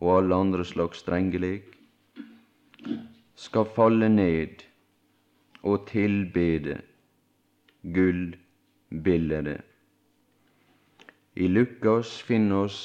og 0.00 0.16
alle 0.16 0.34
andre 0.34 0.64
slags 0.64 1.02
strengelek, 1.04 1.74
skal 3.34 3.64
falle 3.74 4.08
ned 4.08 4.64
og 5.62 5.86
tilbede 5.90 6.80
gullbildet. 7.82 9.60
I 11.36 11.46
Lukas 11.46 12.22
finner 12.22 12.64
oss 12.66 12.80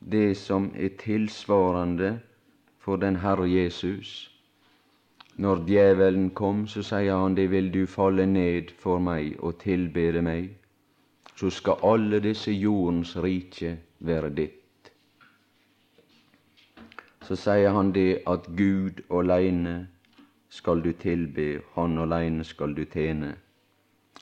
det 0.00 0.36
som 0.36 0.72
er 0.74 0.96
tilsvarende 0.98 2.18
for 2.78 2.96
den 2.96 3.16
Herre 3.22 3.46
Jesus 3.50 4.28
når 5.38 5.60
djevelen 5.68 6.30
kom, 6.34 6.64
så 6.66 6.82
sier 6.82 7.14
han, 7.14 7.36
det 7.38 7.46
vil 7.52 7.68
du 7.70 7.84
falle 7.86 8.24
ned 8.26 8.72
for 8.82 8.98
meg 8.98 9.36
og 9.38 9.60
tilbede 9.62 10.22
meg, 10.26 10.48
så 11.38 11.50
skal 11.54 11.84
alle 11.86 12.18
disse 12.24 12.50
jordens 12.50 13.12
rike 13.22 13.76
være 14.02 14.32
ditt. 14.34 14.57
Så 17.28 17.36
sier 17.36 17.74
han 17.76 17.92
det 17.92 18.22
at 18.26 18.46
Gud 18.56 19.02
aleine 19.12 19.88
skal 20.48 20.80
du 20.80 20.92
tilbe, 20.92 21.60
Han 21.74 21.98
aleine 21.98 22.44
skal 22.44 22.72
du 22.74 22.84
tjene. 22.84 23.34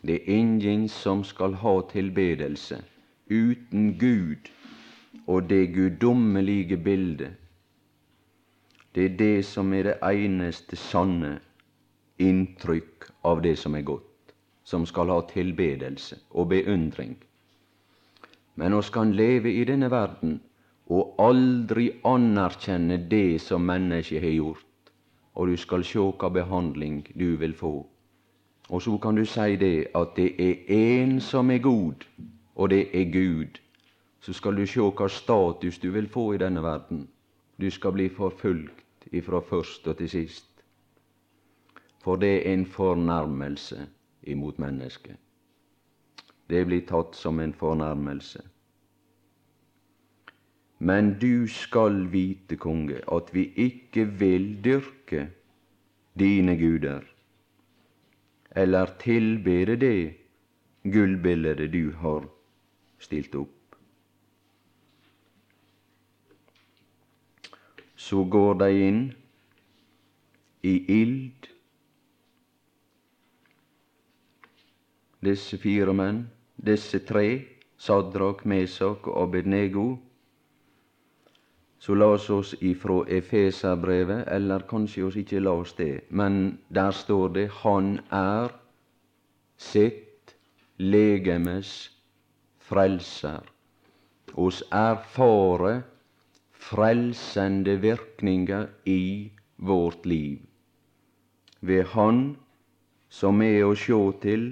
Det 0.03 0.15
er 0.15 0.35
ingen 0.39 0.89
som 0.89 1.25
skal 1.25 1.55
ha 1.55 1.81
tilbedelse 1.93 2.83
uten 3.31 3.99
Gud 3.99 4.51
og 5.27 5.49
det 5.49 5.75
guddommelige 5.75 6.77
bildet 6.77 7.35
det 8.97 9.05
er 9.05 9.17
det 9.17 9.45
som 9.45 9.73
er 9.77 9.83
det 9.83 9.97
eneste 10.03 10.77
sanne 10.77 11.35
inntrykk 12.19 13.11
av 13.29 13.43
det 13.45 13.59
som 13.61 13.75
er 13.77 13.83
godt, 13.85 14.33
som 14.65 14.87
skal 14.89 15.13
ha 15.13 15.19
tilbedelse 15.29 16.17
og 16.31 16.49
beundring. 16.49 17.17
Men 18.55 18.73
oss 18.73 18.89
kan 18.91 19.13
leve 19.13 19.53
i 19.53 19.65
denne 19.69 19.91
verden 19.93 20.39
og 20.87 21.17
aldri 21.19 21.91
anerkjenne 22.05 22.99
det 23.11 23.41
som 23.43 23.67
mennesket 23.67 24.23
har 24.23 24.35
gjort, 24.37 24.93
og 25.35 25.49
du 25.51 25.57
skal 25.57 25.85
sjå 25.85 26.13
hva 26.21 26.31
behandling 26.31 27.03
du 27.15 27.37
vil 27.41 27.55
få. 27.55 27.75
Og 28.69 28.83
så 28.83 28.97
kan 28.99 29.15
du 29.15 29.25
si 29.27 29.57
det 29.57 29.89
at 29.95 30.17
det 30.17 30.33
er 30.43 30.55
én 30.77 31.21
som 31.21 31.51
er 31.51 31.59
god, 31.59 32.07
og 32.55 32.71
det 32.71 32.89
er 32.95 33.11
Gud. 33.13 33.61
Så 34.21 34.33
skal 34.33 34.57
du 34.57 34.67
sjå 34.67 34.91
hva 34.91 35.09
status 35.09 35.79
du 35.79 35.91
vil 35.91 36.09
få 36.09 36.33
i 36.35 36.39
denne 36.39 36.63
verden. 36.63 37.07
Du 37.61 37.71
skal 37.71 37.93
bli 37.93 38.09
forfulgt 38.09 39.07
ifra 39.13 39.41
først 39.41 39.87
og 39.89 39.97
til 39.99 40.11
sist. 40.11 40.51
For 42.03 42.17
det 42.17 42.47
er 42.47 42.53
en 42.53 42.67
fornærmelse 42.67 43.87
imot 44.23 44.59
mennesket. 44.59 45.17
Det 46.51 46.67
blir 46.67 46.87
tatt 46.87 47.17
som 47.17 47.41
en 47.41 47.55
fornærmelse. 47.55 48.43
Men 50.79 51.19
du 51.19 51.49
skal 51.49 52.07
vite, 52.13 52.57
konge, 52.57 53.01
at 53.13 53.33
vi 53.35 53.49
ikke 53.57 54.05
vil 54.21 54.49
dyrke 54.65 55.29
dine 56.19 56.57
guder, 56.61 57.03
eller 58.57 58.93
tilbede 59.01 59.77
det 59.81 60.15
gullbildet 60.85 61.73
du 61.73 61.93
har 62.01 62.29
stilt 63.01 63.35
opp. 63.35 63.57
så 68.07 68.23
går 68.31 68.55
de 68.61 68.71
inn 68.87 69.01
i 70.67 70.75
ild, 71.01 71.49
disse 75.27 75.59
fire 75.59 75.95
menn, 75.97 76.27
disse 76.69 77.01
tre, 77.09 77.27
Sadrak, 77.83 78.45
Mesak 78.49 79.09
og 79.11 79.17
Abednego. 79.25 79.97
Så 81.79 81.95
la 81.95 82.07
oss 82.15 82.55
ifra 82.61 83.05
Efeserbrevet, 83.09 84.25
eller 84.29 84.65
kanskje 84.69 85.05
oss 85.05 85.17
ikke 85.21 85.41
la 85.41 85.53
oss 85.61 85.75
det, 85.77 86.07
men 86.11 86.59
der 86.69 86.91
står 86.91 87.29
det 87.35 87.49
Han 87.63 88.01
er 88.11 88.55
sitt 89.57 90.35
legemes 90.79 91.91
frelser. 92.59 93.45
Oss 94.35 94.63
erfare 94.73 95.83
frelsende 96.53 97.77
virkninger 97.81 98.67
i 98.85 99.31
vårt 99.57 100.07
liv 100.07 100.39
ved 101.61 101.85
Han 101.85 102.37
som 103.09 103.43
er 103.43 103.65
å 103.65 103.75
sjå 103.79 104.01
til 104.23 104.49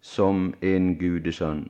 som 0.00 0.50
en 0.62 0.94
gudesønn. 0.98 1.68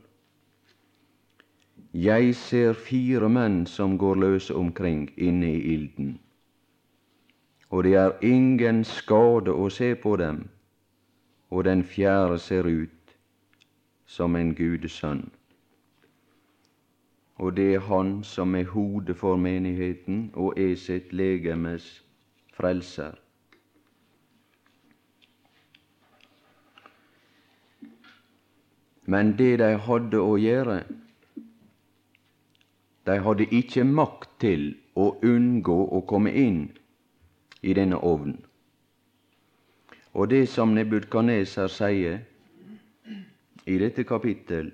Jeg 1.94 2.34
ser 2.34 2.72
fire 2.72 3.28
menn 3.28 3.66
som 3.66 3.98
går 3.98 4.14
løse 4.14 4.54
omkring 4.54 5.10
inne 5.16 5.54
i 5.54 5.74
ilden, 5.74 6.20
og 7.70 7.84
det 7.84 7.94
er 7.94 8.16
ingen 8.22 8.84
skade 8.84 9.50
å 9.50 9.68
se 9.70 9.94
på 9.94 10.16
dem, 10.16 10.48
og 11.50 11.64
den 11.64 11.82
fjerde 11.84 12.38
ser 12.38 12.66
ut 12.66 13.18
som 14.06 14.36
en 14.36 14.54
gudesønn 14.54 15.30
og 17.40 17.56
det 17.56 17.74
er 17.74 17.80
Han 17.80 18.24
som 18.24 18.54
er 18.54 18.64
hodet 18.64 19.16
for 19.16 19.36
menigheten 19.36 20.30
og 20.34 20.58
er 20.60 20.74
sitt 20.76 21.12
legemes 21.12 22.02
frelser. 22.52 23.14
Men 29.04 29.32
det 29.38 29.58
de 29.58 29.70
hadde 29.86 30.20
å 30.20 30.36
gjøre, 30.36 30.82
de 33.04 33.16
hadde 33.24 33.46
ikke 33.54 33.84
makt 33.84 34.30
til 34.42 34.66
å 34.96 35.14
unngå 35.24 35.78
å 35.96 36.02
komme 36.08 36.32
inn 36.36 36.62
i 37.62 37.74
denne 37.76 37.96
ovnen. 37.96 38.38
Og 40.12 40.28
det 40.32 40.46
som 40.50 40.74
Nebukadneser 40.74 41.70
sier 41.70 42.20
i 43.64 43.76
dette 43.78 44.04
kapittel, 44.04 44.72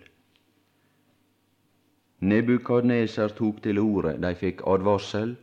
Nebukadneser 2.24 3.34
tok 3.36 3.60
til 3.62 3.78
orde, 3.82 4.16
de 4.16 4.32
fikk 4.34 4.64
advarsel, 4.66 5.36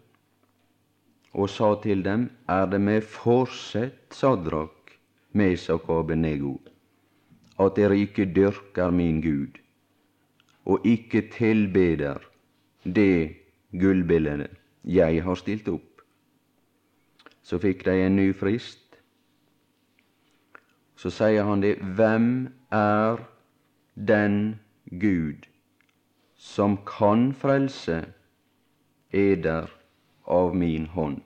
og 1.33 1.49
sa 1.49 1.73
til 1.81 2.01
dem, 2.05 2.27
er 2.49 2.65
det 2.69 2.81
med 2.81 3.05
forsett, 3.05 4.01
Sadrak, 4.13 4.97
Mesak 5.33 5.87
og 5.89 6.03
Abenego, 6.03 6.57
at 7.61 7.77
dere 7.77 7.97
ikke 8.01 8.25
dyrker 8.33 8.93
min 8.93 9.21
Gud, 9.21 9.57
og 10.65 10.85
ikke 10.85 11.27
tilbeder 11.33 12.21
det 12.83 13.35
gullbildet 13.71 14.51
jeg 14.83 15.23
har 15.23 15.35
stilt 15.35 15.67
opp. 15.67 16.01
Så 17.43 17.59
fikk 17.59 17.85
de 17.85 17.95
en 18.05 18.15
ny 18.15 18.31
frist. 18.35 18.79
Så 20.95 21.11
sier 21.11 21.43
han 21.43 21.63
det, 21.63 21.77
hvem 21.81 22.47
er 22.71 23.23
den 23.95 24.59
Gud 24.99 25.47
som 26.37 26.77
kan 26.87 27.31
frelse 27.33 28.03
eder 29.11 29.71
av 30.27 30.55
min 30.55 30.85
hånd? 30.95 31.21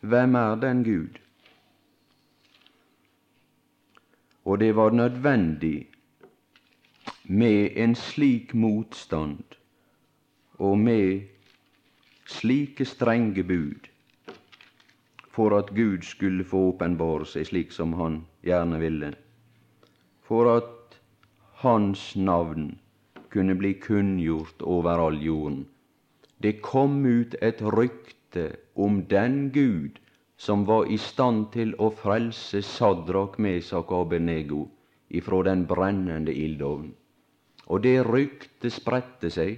Hvem 0.00 0.34
er 0.34 0.54
den 0.60 0.84
Gud? 0.84 1.18
Og 4.44 4.60
det 4.60 4.76
var 4.76 4.90
nødvendig 4.90 5.88
med 7.24 7.76
en 7.76 7.94
slik 7.94 8.54
motstand 8.54 9.56
og 10.58 10.78
med 10.78 11.22
slike 12.30 12.84
strenge 12.84 13.42
bud 13.42 13.90
for 15.34 15.56
at 15.58 15.74
Gud 15.74 16.06
skulle 16.06 16.44
få 16.46 16.68
åpenbare 16.70 17.26
seg 17.26 17.48
slik 17.48 17.72
som 17.74 17.96
han 17.98 18.20
gjerne 18.46 18.78
ville, 18.78 19.10
for 20.22 20.50
at 20.52 20.98
hans 21.64 22.12
navn 22.16 22.76
kunne 23.34 23.56
bli 23.58 23.74
kunngjort 23.82 24.62
over 24.62 25.02
all 25.08 25.18
jorden. 25.22 25.64
Det 26.38 26.60
kom 26.62 27.02
ut 27.06 27.34
et 27.42 27.62
rykte 27.62 28.50
om 28.74 29.02
den 29.10 29.50
Gud 29.50 29.98
som 30.36 30.64
var 30.68 30.86
i 30.86 30.98
stand 30.98 31.50
til 31.54 31.74
å 31.82 31.90
frelse 31.90 32.62
Sadrak, 32.62 33.38
Mesak 33.38 33.90
og 33.90 34.06
Abenego 34.06 34.68
ifra 35.10 35.42
den 35.46 35.66
brennende 35.66 36.34
ildovnen. 36.34 36.94
Og 37.66 37.82
det 37.82 38.02
ryktet 38.06 38.74
spredte 38.74 39.30
seg, 39.32 39.56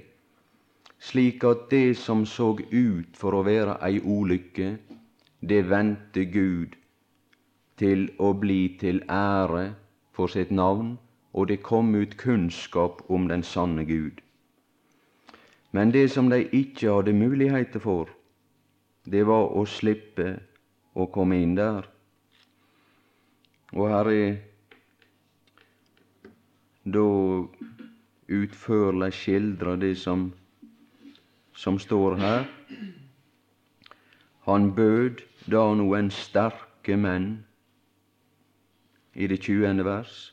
slik 0.98 1.44
at 1.44 1.70
det 1.70 1.96
som 1.98 2.26
så 2.26 2.56
ut 2.72 3.16
for 3.16 3.34
å 3.34 3.44
være 3.46 3.78
ei 3.84 4.00
ulykke, 4.00 4.76
det 5.40 5.62
vendte 5.70 6.24
Gud 6.24 6.76
til 7.76 8.08
å 8.18 8.32
bli 8.32 8.76
til 8.80 9.02
ære 9.08 9.74
for 10.16 10.32
sitt 10.32 10.50
navn, 10.50 10.96
og 11.32 11.48
det 11.48 11.62
kom 11.62 11.94
ut 11.94 12.16
kunnskap 12.16 13.02
om 13.10 13.28
den 13.28 13.42
sanne 13.42 13.84
Gud. 13.84 14.22
Men 15.72 15.92
det 15.92 16.08
som 16.10 16.30
de 16.32 16.40
ikke 16.56 16.88
hadde 16.88 17.12
muligheter 17.12 17.82
for, 17.84 18.08
det 19.04 19.26
var 19.28 19.52
å 19.52 19.66
slippe 19.68 20.38
å 20.96 21.06
komme 21.12 21.36
inn 21.42 21.54
der. 21.58 21.84
Og 23.76 23.90
her 23.92 24.08
er 24.10 24.38
da 26.86 27.04
utførlig 28.32 29.12
skildra 29.12 29.76
det 29.76 29.92
som, 30.00 30.30
som 31.56 31.78
står 31.78 32.16
her. 32.16 32.46
Han 34.46 34.74
bød 34.74 35.22
da 35.50 35.62
noen 35.74 36.10
sterke 36.12 36.96
menn 37.00 37.30
i 39.14 39.26
det 39.26 39.40
tjuende 39.42 39.84
vers. 39.84 40.32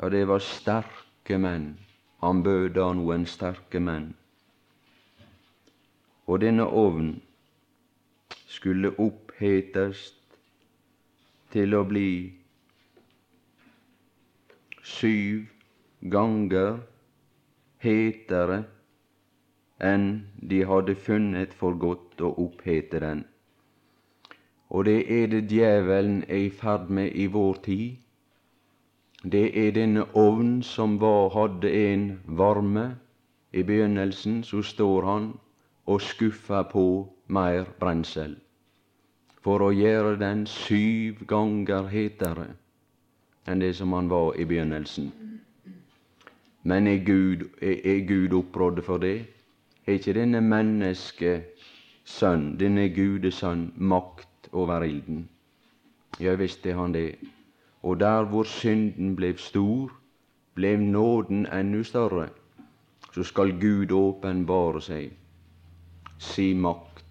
Ja, 0.00 0.08
det 0.08 0.24
var 0.28 0.40
sterke 0.42 1.38
menn. 1.38 1.76
Han 2.24 2.42
bød 2.42 2.74
da 2.78 2.88
noen 2.96 3.26
sterke 3.28 3.80
menn. 3.80 4.14
Og 6.26 6.40
denne 6.40 6.64
ovnen 6.66 7.20
skulle 8.48 8.94
opphetast 8.98 10.16
til 11.52 11.76
å 11.76 11.84
bli 11.86 12.08
syv 14.82 15.44
ganger 16.10 16.80
hetere 17.84 18.64
enn 19.80 20.26
de 20.40 20.62
hadde 20.64 20.94
funnet 20.94 21.54
for 21.54 21.76
godt 21.78 22.20
å 22.20 22.32
opphete 22.46 23.00
den. 23.00 23.24
Og 24.70 24.84
det 24.84 24.98
er 25.12 25.26
det 25.26 25.42
djevelen 25.50 26.22
er 26.28 26.46
i 26.46 26.50
ferd 26.50 26.88
med 26.90 27.12
i 27.14 27.26
vår 27.26 27.60
tid. 27.64 27.96
Det 29.22 29.46
er 29.66 29.70
denne 29.72 30.06
ovn 30.14 30.62
som 30.62 31.00
var, 31.00 31.30
hadde 31.34 31.70
en 31.70 32.08
varme. 32.26 32.96
I 33.52 33.62
begynnelsen 33.62 34.42
så 34.44 34.62
står 34.62 35.04
han 35.04 35.30
og 35.86 36.00
skuffer 36.00 36.62
på 36.72 37.06
mer 37.28 37.64
brensel 37.80 38.36
for 39.46 39.62
å 39.62 39.70
gjøre 39.70 40.16
den 40.18 40.40
syv 40.50 41.20
ganger 41.30 41.86
hetere 41.86 42.48
enn 43.46 43.60
det 43.62 43.76
som 43.78 43.92
han 43.94 44.08
var 44.10 44.34
i 44.34 44.44
begynnelsen. 44.44 45.12
Men 46.66 46.88
er 46.90 47.04
Gud, 47.06 47.44
er, 47.62 48.00
Gud 48.08 48.34
opprådd 48.34 48.82
for 48.82 48.98
det? 48.98 49.20
Er 49.86 50.00
ikke 50.00 50.16
denne 50.16 50.40
menneskesønn, 50.42 52.46
denne 52.58 52.88
gudesønn, 52.90 53.68
makt 53.78 54.48
over 54.52 54.82
ilden? 54.82 55.28
Ja 56.18 56.34
visst 56.34 56.64
har 56.66 56.74
han 56.80 56.94
det. 56.94 57.18
Og 57.82 58.00
der 58.00 58.24
hvor 58.26 58.44
synden 58.50 59.14
ble 59.16 59.38
stor, 59.38 59.92
ble 60.58 60.76
nåden 60.80 61.46
enda 61.46 61.82
større. 61.86 62.28
Så 63.14 63.22
skal 63.30 63.54
Gud 63.60 63.92
åpenbare 63.94 64.80
seg, 64.82 65.12
si 66.18 66.54
makt, 66.54 67.04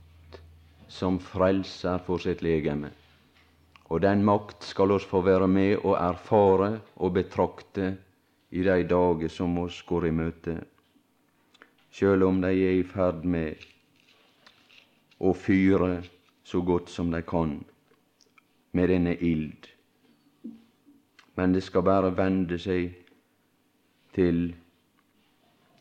som 0.92 1.20
frelser 1.20 1.98
for 2.04 2.18
sitt 2.20 2.42
legeme. 2.44 2.92
Og 3.88 4.02
den 4.04 4.24
makt 4.28 4.64
skal 4.68 4.92
oss 4.92 5.08
få 5.08 5.22
være 5.24 5.48
med 5.48 5.78
og 5.78 5.96
erfare 5.96 6.80
og 6.96 7.14
betrakte 7.16 7.98
i 8.52 8.68
de 8.68 8.84
dager 8.84 9.30
som 9.32 9.58
oss 9.64 9.80
går 9.88 10.08
i 10.10 10.12
møte, 10.12 10.60
sjøl 11.96 12.24
om 12.28 12.42
de 12.44 12.50
er 12.52 12.74
i 12.76 12.84
ferd 12.84 13.24
med 13.24 13.62
å 15.24 15.32
fyre 15.32 16.02
så 16.44 16.60
godt 16.68 16.90
som 16.92 17.12
de 17.14 17.22
kan 17.24 17.54
med 18.76 18.90
denne 18.92 19.14
ild. 19.24 19.70
Men 21.40 21.54
det 21.56 21.64
skal 21.64 21.86
bare 21.88 22.12
vende 22.18 22.58
seg 22.60 22.98
til 24.16 24.50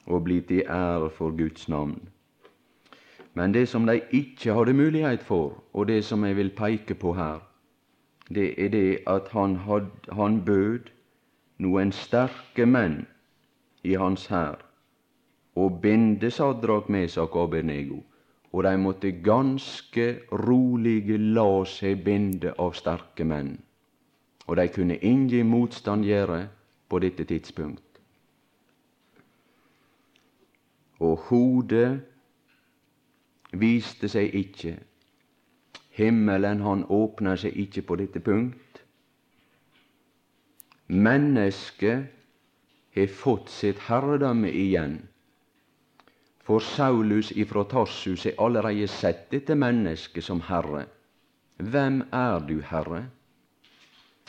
å 0.06 0.20
bli 0.22 0.36
til 0.46 0.62
ære 0.70 1.08
for 1.16 1.34
Guds 1.34 1.66
navn. 1.68 1.96
Men 3.34 3.54
det 3.54 3.64
som 3.68 3.86
de 3.86 3.96
ikke 4.14 4.54
hadde 4.54 4.76
mulighet 4.78 5.22
for, 5.22 5.56
og 5.72 5.88
det 5.90 6.04
som 6.06 6.22
jeg 6.24 6.36
vil 6.38 6.52
peke 6.54 6.94
på 6.94 7.16
her, 7.18 7.40
det 8.30 8.52
er 8.54 8.70
det 8.70 9.02
at 9.10 9.32
han, 9.34 9.56
had, 9.66 9.90
han 10.12 10.38
bød 10.46 10.92
noen 11.58 11.90
sterke 11.92 12.66
menn 12.70 13.00
i 13.82 13.98
hans 13.98 14.28
hær 14.30 14.62
å 15.54 15.68
binde 15.82 16.30
Sadrak, 16.30 16.88
Mesak 16.88 17.36
og 17.36 17.48
Abenego, 17.48 18.00
og 18.52 18.64
de 18.66 18.74
måtte 18.78 19.10
ganske 19.24 20.06
rolig 20.44 21.18
la 21.18 21.64
seg 21.66 22.04
binde 22.06 22.54
av 22.58 22.74
sterke 22.78 23.26
menn. 23.26 23.56
Og 24.46 24.56
de 24.56 24.68
kunne 24.68 24.98
ingen 25.02 25.48
motstand 25.48 26.04
gjøre 26.04 26.44
på 26.88 27.00
dette 27.02 27.24
tidspunkt. 27.24 27.82
Og 31.00 31.16
hodet 31.28 32.00
viste 33.54 34.08
seg 34.10 34.34
ikke 34.34 34.76
Himmelen 35.94 36.60
han 36.66 36.82
åpna 36.90 37.36
seg 37.38 37.54
ikke 37.54 37.84
på 37.86 37.96
dette 38.00 38.18
punkt. 38.20 38.80
Mennesket 40.90 42.08
har 42.96 43.12
fått 43.14 43.52
sitt 43.54 43.84
herredømme 43.86 44.50
igjen. 44.50 44.96
For 46.44 46.60
Saulus 46.60 47.30
ifra 47.32 47.64
Tarsus 47.64 48.26
er 48.28 48.36
allereie 48.44 48.88
sett 48.88 49.30
dette 49.32 49.54
mennesket 49.56 50.24
som 50.26 50.42
herre. 50.44 50.82
Hvem 51.56 52.02
er 52.12 52.42
du, 52.44 52.58
Herre? 52.60 53.06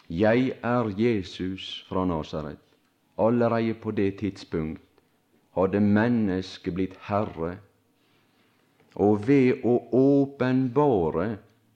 Jeg 0.08 0.54
er 0.64 0.92
Jesus 0.96 1.84
fra 1.90 2.06
Nasaret. 2.06 2.62
Allereie 3.20 3.74
på 3.74 3.92
det 3.92 4.20
tidspunkt 4.22 4.82
hadde 5.58 5.80
mennesket 5.80 6.76
blitt 6.76 6.96
herre, 7.10 7.58
og 8.96 9.28
ved 9.28 9.66
å 9.68 9.76
åpenbare 10.00 11.28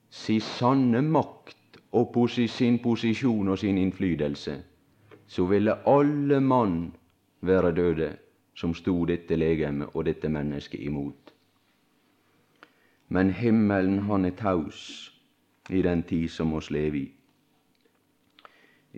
si 0.10 0.38
sanne 0.40 1.02
makt 1.04 1.80
og 1.92 2.16
sin 2.30 2.80
posisjon 2.80 3.50
og 3.50 3.60
sin 3.60 3.78
innflytelse, 3.78 4.56
så 5.28 5.46
ville 5.46 5.80
alle 5.86 6.40
mann 6.40 6.92
være 7.42 7.76
døde 7.76 8.12
som 8.60 8.74
sto 8.76 8.94
dette 9.08 9.38
legeme 9.40 9.88
og 9.94 10.04
dette 10.10 10.28
mennesket 10.28 10.82
imot. 10.84 11.32
Men 13.08 13.32
himmelen, 13.34 14.02
han 14.10 14.28
er 14.28 14.36
taus 14.36 14.82
i 15.70 15.82
den 15.86 16.04
tid 16.04 16.28
som 16.34 16.52
oss 16.58 16.68
lever 16.74 17.00
i. 17.00 17.06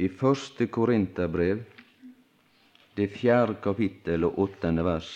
I 0.02 0.08
første 0.08 0.65
Korinterbrev, 0.67 1.62
det 2.97 3.12
fjerde 3.13 3.60
kapittel 3.63 4.26
og 4.28 4.39
åttende 4.47 4.84
vers, 4.88 5.12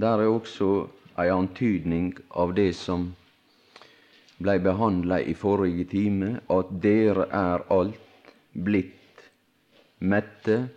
Der 0.00 0.16
er 0.16 0.26
også 0.26 0.88
ei 1.18 1.30
antydning 1.30 2.12
av 2.30 2.54
det 2.54 2.72
som 2.76 3.10
blei 4.38 4.58
behandla 4.58 5.20
i 5.20 5.34
forrige 5.34 5.84
time, 5.90 6.40
at 6.48 6.70
dere 6.82 7.26
er 7.32 7.64
alt 7.68 8.34
blitt 8.52 9.24
mette. 9.98 10.68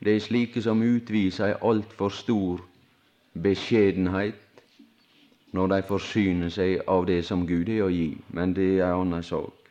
Det 0.00 0.16
er 0.16 0.24
slike 0.24 0.62
som 0.62 0.82
utviser 0.82 1.52
ei 1.52 1.60
altfor 1.62 2.10
stor 2.12 2.64
beskjedenhet 3.34 4.40
når 5.54 5.70
de 5.70 5.82
forsyner 5.86 6.50
seg 6.50 6.82
av 6.90 7.06
det 7.06 7.20
som 7.26 7.46
Gud 7.46 7.68
er 7.70 7.84
å 7.86 7.92
gi, 7.92 8.10
men 8.34 8.54
det 8.56 8.72
er 8.78 8.88
ei 8.88 8.98
anna 8.98 9.22
sak. 9.22 9.70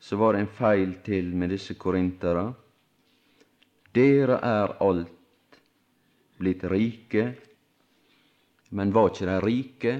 Så 0.00 0.18
var 0.20 0.36
det 0.36 0.44
en 0.44 0.52
feil 0.58 0.92
til 1.04 1.32
med 1.32 1.50
disse 1.50 1.74
korintere. 1.80 2.50
Dere 3.96 4.36
er 4.44 4.76
alt 4.84 5.60
blitt 6.36 6.64
rike, 6.68 7.30
men 8.70 8.92
var 8.92 9.10
ikke 9.10 9.28
de 9.28 9.38
rike 9.44 9.94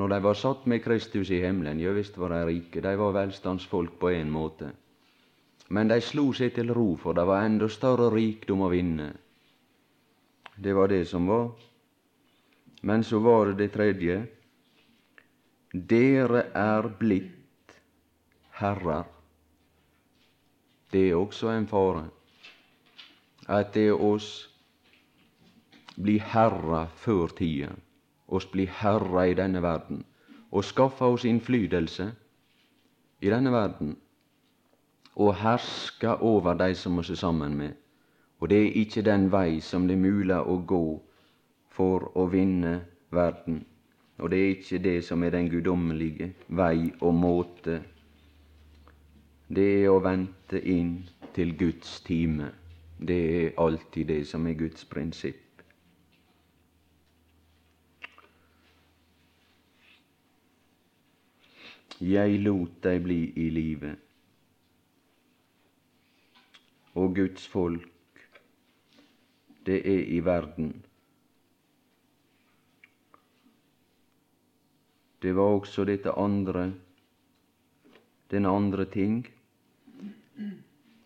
når 0.00 0.12
de 0.12 0.18
var 0.22 0.36
satt 0.38 0.66
med 0.70 0.82
Kristus 0.84 1.30
i 1.30 1.40
himmelen? 1.42 1.80
Jo 1.80 1.92
visst 1.96 2.18
var 2.18 2.34
de 2.34 2.44
rike, 2.46 2.80
de 2.80 2.92
var 2.96 3.16
velstandsfolk 3.16 3.98
på 4.00 4.12
en 4.14 4.30
måte. 4.30 4.70
Men 5.70 5.88
de 5.88 6.00
slo 6.02 6.30
seg 6.34 6.54
til 6.54 6.72
ro, 6.74 6.96
for 6.98 7.14
det 7.14 7.24
var 7.26 7.44
enda 7.46 7.68
større 7.70 8.10
rikdom 8.14 8.64
å 8.66 8.70
vinne. 8.72 9.12
Det 10.58 10.74
var 10.74 10.90
det 10.90 11.04
som 11.08 11.28
var. 11.30 11.50
Men 12.82 13.04
så 13.04 13.20
var 13.22 13.50
det 13.50 13.58
det 13.62 13.72
tredje. 13.76 14.16
Dere 15.72 16.46
er 16.56 16.88
blitt 16.98 17.76
herrer. 18.58 19.04
Det 20.90 21.10
er 21.10 21.18
også 21.20 21.52
en 21.54 21.68
fare. 21.70 22.08
At 23.46 23.74
det 23.74 23.86
er 23.92 24.02
oss 24.02 24.48
bli 26.02 26.18
herre 26.32 26.86
før 26.96 27.32
tida, 27.38 27.70
oss 28.28 28.46
bli 28.46 28.66
herre 28.80 29.26
i 29.30 29.34
denne 29.38 29.62
verden, 29.62 30.04
og 30.50 30.64
skaffa 30.64 31.10
oss 31.12 31.26
innflytelse 31.28 32.10
i 33.20 33.30
denne 33.30 33.52
verden, 33.52 33.96
og 35.14 35.34
herska 35.42 36.16
over 36.20 36.54
de 36.54 36.74
som 36.74 36.96
vi 36.98 37.12
er 37.12 37.20
sammen 37.20 37.56
med. 37.56 37.72
Og 38.40 38.48
det 38.48 38.58
er 38.58 38.78
ikke 38.80 39.02
den 39.04 39.28
vei 39.32 39.60
som 39.60 39.88
det 39.88 39.98
er 39.98 40.04
mulig 40.04 40.38
å 40.38 40.56
gå 40.66 40.84
for 41.68 42.06
å 42.16 42.24
vinne 42.32 42.80
verden. 43.12 43.64
Og 44.20 44.30
det 44.30 44.38
er 44.38 44.54
ikke 44.54 44.78
det 44.84 44.96
som 45.04 45.22
er 45.24 45.34
den 45.34 45.50
guddommelige 45.52 46.32
vei 46.48 46.90
og 47.00 47.14
måte. 47.14 47.80
Det 49.48 49.68
er 49.82 49.90
å 49.92 50.00
vente 50.00 50.60
inn 50.60 51.02
til 51.34 51.52
Guds 51.58 52.00
time. 52.06 52.50
Det 52.96 53.20
er 53.42 53.54
alltid 53.60 54.08
det 54.08 54.26
som 54.28 54.46
er 54.46 54.56
Guds 54.56 54.84
prinsipp. 54.84 55.49
Jeg 62.00 62.38
lot 62.40 62.78
deg 62.82 63.02
bli 63.04 63.18
i 63.36 63.48
live. 63.52 63.90
Og 66.96 67.14
Guds 67.14 67.46
folk, 67.46 68.22
det 69.66 69.82
er 69.84 70.06
i 70.08 70.20
verden. 70.24 70.72
Det 75.22 75.34
var 75.36 75.42
også 75.58 75.84
dette 75.84 76.16
andre, 76.16 76.72
den 78.30 78.46
andre 78.46 78.84
ting. 78.88 79.26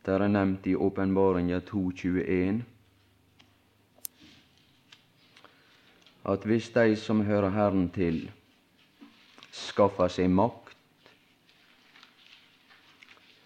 Der 0.06 0.22
er 0.22 0.28
nevnt 0.28 0.66
i 0.66 0.76
Åpenbaringa 0.76 1.58
2.21 1.58 2.62
at 6.24 6.44
hvis 6.44 6.70
de 6.70 6.96
som 6.96 7.20
hører 7.24 7.50
Herren 7.50 7.90
til, 7.92 8.30
skaffer 9.52 10.08
seg 10.08 10.30
makt, 10.32 10.63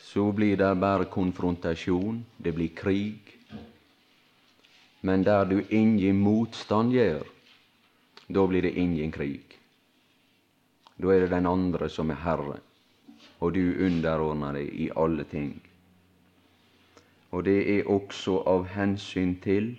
så 0.09 0.33
blir 0.33 0.57
det 0.57 0.75
bare 0.81 1.05
konfrontasjon, 1.05 2.25
det 2.37 2.53
blir 2.53 2.69
krig. 2.69 3.19
Men 5.01 5.23
der 5.23 5.45
du 5.45 5.59
ingen 5.69 6.17
motstand 6.17 6.93
gjør, 6.93 7.27
da 8.29 8.47
blir 8.47 8.63
det 8.63 8.73
ingen 8.81 9.13
krig. 9.13 9.59
Da 10.97 11.13
er 11.13 11.21
det 11.21 11.31
den 11.31 11.47
andre 11.47 11.91
som 11.93 12.11
er 12.11 12.23
herre, 12.25 12.57
og 13.41 13.53
du 13.55 13.85
underordner 13.85 14.57
deg 14.57 14.73
i 14.73 14.89
alle 14.97 15.29
ting. 15.29 15.53
Og 17.31 17.45
det 17.45 17.59
er 17.77 17.93
også 17.93 18.41
av 18.49 18.65
hensyn 18.73 19.37
til 19.45 19.75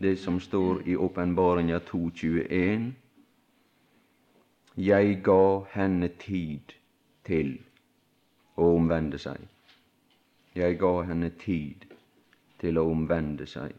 det 0.00 0.16
som 0.18 0.40
står 0.40 0.80
i 0.88 0.96
Åpenbaringa 0.96 1.78
2.21. 1.92 2.90
Jeg 4.76 5.22
ga 5.24 5.64
henne 5.76 6.08
tid 6.08 6.72
til 7.24 7.58
å 8.56 8.70
omvende 8.76 9.18
seg. 9.20 9.40
Jeg 10.56 10.78
ga 10.80 10.92
henne 11.08 11.30
tid 11.40 11.84
til 12.60 12.78
å 12.80 12.86
omvende 12.90 13.46
seg. 13.48 13.74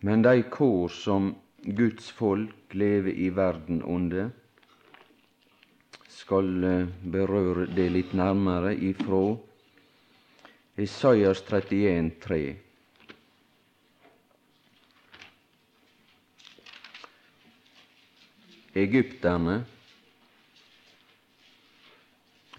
Men 0.00 0.22
de 0.22 0.42
kår 0.48 0.88
som 0.94 1.32
Guds 1.64 2.10
folk 2.14 2.74
lever 2.78 3.12
i 3.12 3.28
verden 3.34 3.82
under, 3.82 4.30
skal 6.18 6.64
eh, 6.64 6.88
berøre 7.02 7.66
det 7.74 7.88
litt 7.92 8.14
nærmere 8.16 8.74
ifra 8.74 9.20
Isaias 10.78 11.42
31, 11.42 12.12
3. 12.22 12.40
Egypterne 18.78 19.56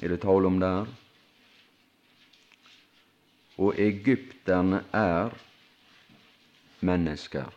er 0.01 0.07
det 0.07 0.21
tale 0.21 0.47
om 0.47 0.59
der. 0.59 0.85
Og 3.57 3.75
egypterne 3.79 4.83
er 4.93 5.29
mennesker. 6.79 7.49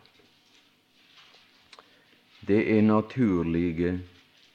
Det 2.47 2.77
er 2.77 2.81
naturlige 2.81 4.01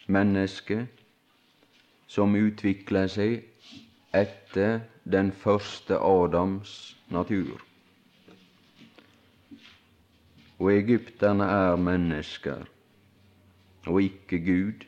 mennesker 0.06 0.84
som 2.06 2.36
utvikler 2.36 3.08
seg 3.08 3.40
etter 4.16 4.80
den 5.08 5.32
første 5.32 5.96
Adams 5.96 6.96
natur. 7.08 7.62
Og 10.58 10.72
egypterne 10.74 11.44
er 11.44 11.76
mennesker 11.80 12.66
og 13.88 14.02
ikke 14.02 14.38
Gud, 14.44 14.84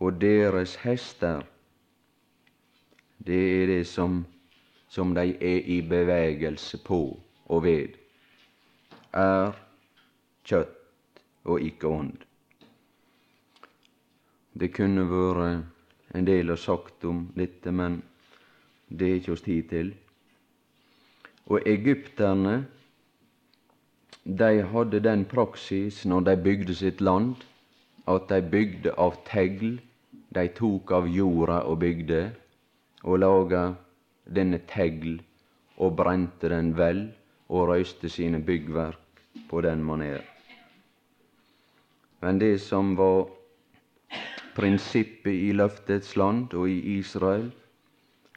og 0.00 0.20
deres 0.20 0.74
hester 0.82 1.42
det 3.26 3.62
er 3.62 3.66
det 3.66 3.86
som, 3.88 4.24
som 4.88 5.14
de 5.14 5.32
er 5.40 5.68
i 5.70 5.80
bevegelse 5.88 6.78
på 6.84 7.00
og 7.46 7.62
ved, 7.64 7.96
er 9.12 9.54
kjøtt 10.44 11.20
og 11.44 11.60
ikke 11.60 11.88
ånd. 11.88 12.16
Det 14.54 14.70
kunne 14.74 15.06
vært 15.08 16.14
en 16.14 16.26
del 16.28 16.52
å 16.52 16.56
sagt 16.60 17.04
om 17.08 17.24
dette, 17.36 17.72
men 17.72 18.00
det 18.88 19.08
er 19.08 19.18
ikke 19.18 19.34
oss 19.34 19.44
tid 19.44 19.68
til. 19.72 19.90
Og 21.50 21.66
egypterne, 21.68 22.64
de 24.24 24.62
hadde 24.70 25.02
den 25.04 25.24
praksis 25.28 26.04
når 26.08 26.28
de 26.28 26.36
bygde 26.44 26.76
sitt 26.78 27.02
land, 27.04 27.34
at 28.08 28.28
de 28.30 28.40
bygde 28.40 28.94
av 29.00 29.18
tegl. 29.28 29.78
De 30.34 30.48
tok 30.56 30.90
av 30.96 31.08
jorda 31.10 31.60
og 31.68 31.82
bygde 31.82 32.22
og 33.04 33.20
laga 33.20 33.64
denne 34.36 34.60
tegl 34.68 35.18
og 35.76 35.96
brente 35.98 36.48
den 36.48 36.72
vel 36.78 37.06
og 37.48 37.68
røyste 37.68 38.08
sine 38.08 38.40
byggverk 38.42 39.22
på 39.50 39.60
den 39.64 39.82
maner. 39.84 40.22
Men 42.20 42.40
det 42.40 42.60
som 42.64 42.94
var 42.96 43.26
prinsippet 44.56 45.34
i 45.34 45.52
løftets 45.52 46.16
land 46.16 46.54
og 46.54 46.70
i 46.70 46.98
Israel, 46.98 47.50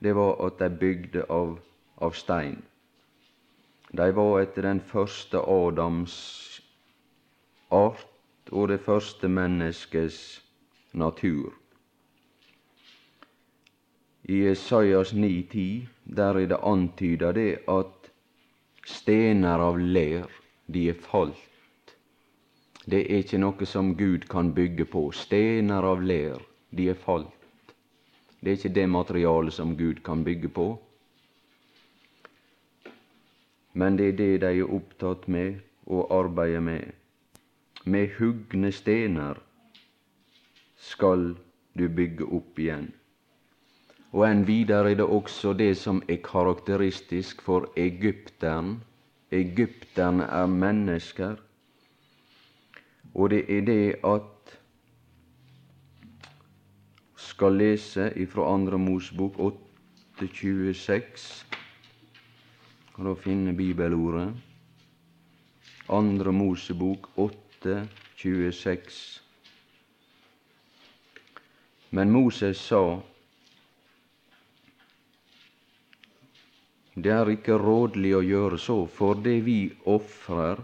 det 0.04 0.16
var 0.16 0.36
at 0.46 0.60
de 0.60 0.70
bygde 0.80 1.24
av, 1.30 1.56
av 2.02 2.18
stein. 2.18 2.60
De 3.96 4.10
var 4.16 4.42
etter 4.42 4.68
den 4.68 4.82
første 4.84 5.40
Adams 5.40 6.18
art 7.72 8.52
og 8.52 8.68
det 8.70 8.82
første 8.84 9.30
menneskets 9.32 10.20
natur 10.94 11.56
i 14.28 14.48
Esaias 14.48 15.14
9,10, 15.14 15.88
der 16.04 16.40
er 16.40 16.48
det 16.52 16.58
antyda 16.64 17.32
det 17.32 17.60
at 17.72 18.10
stener 18.86 19.60
av 19.64 19.80
ler, 19.80 20.28
de 20.68 20.90
er 20.92 21.00
falt. 21.00 21.94
Det 22.88 23.00
er 23.06 23.22
ikke 23.24 23.40
noe 23.40 23.68
som 23.68 23.94
Gud 24.00 24.28
kan 24.32 24.52
bygge 24.56 24.86
på. 24.92 25.06
Stener 25.12 25.84
av 25.84 26.04
ler, 26.04 26.44
de 26.72 26.90
er 26.92 27.00
falt. 27.00 27.32
Det 28.40 28.52
er 28.52 28.60
ikke 28.60 28.76
det 28.76 28.90
materialet 28.90 29.54
som 29.54 29.74
Gud 29.80 30.04
kan 30.04 30.24
bygge 30.24 30.52
på. 30.60 30.68
Men 33.74 33.98
det 33.98 34.12
er 34.12 34.20
det 34.20 34.30
de 34.44 34.54
er 34.60 34.76
opptatt 34.76 35.28
med 35.28 35.60
og 35.86 36.12
arbeider 36.12 36.60
med. 36.60 36.92
Med 37.86 38.16
hugne 38.20 38.72
stener 38.72 39.40
skal 40.76 41.36
du 41.80 41.88
bygge 41.88 42.28
opp 42.28 42.60
igjen. 42.60 42.92
Og 44.12 44.24
enn 44.28 44.46
videre 44.48 44.92
er 44.92 44.96
det 45.02 45.06
også 45.06 45.54
det 45.58 45.78
som 45.78 46.02
er 46.08 46.22
karakteristisk 46.24 47.42
for 47.44 47.68
egypteren. 47.76 48.84
Egypterne 49.32 50.24
er 50.24 50.46
mennesker, 50.48 51.36
og 53.14 53.30
det 53.30 53.44
er 53.52 53.62
det 53.68 53.96
at 54.08 54.24
skal 57.18 57.58
lese 57.60 58.14
ifra 58.16 58.54
Andre 58.54 58.78
Mosbok 58.80 59.36
8.26 59.38 61.44
for 62.96 63.12
å 63.12 63.16
finne 63.20 63.54
bibelordet. 63.58 64.32
Andre 65.90 66.32
Mosebok 66.32 67.10
8.26. 67.18 69.20
Men 71.92 72.12
Moses 72.12 72.58
sa 72.58 73.00
Det 76.98 77.12
er 77.14 77.30
ikke 77.30 77.60
rådelig 77.62 78.16
å 78.18 78.24
gjøre 78.26 78.58
så, 78.58 78.78
for 78.90 79.20
det 79.22 79.36
vi 79.46 79.60
ofrer 79.86 80.64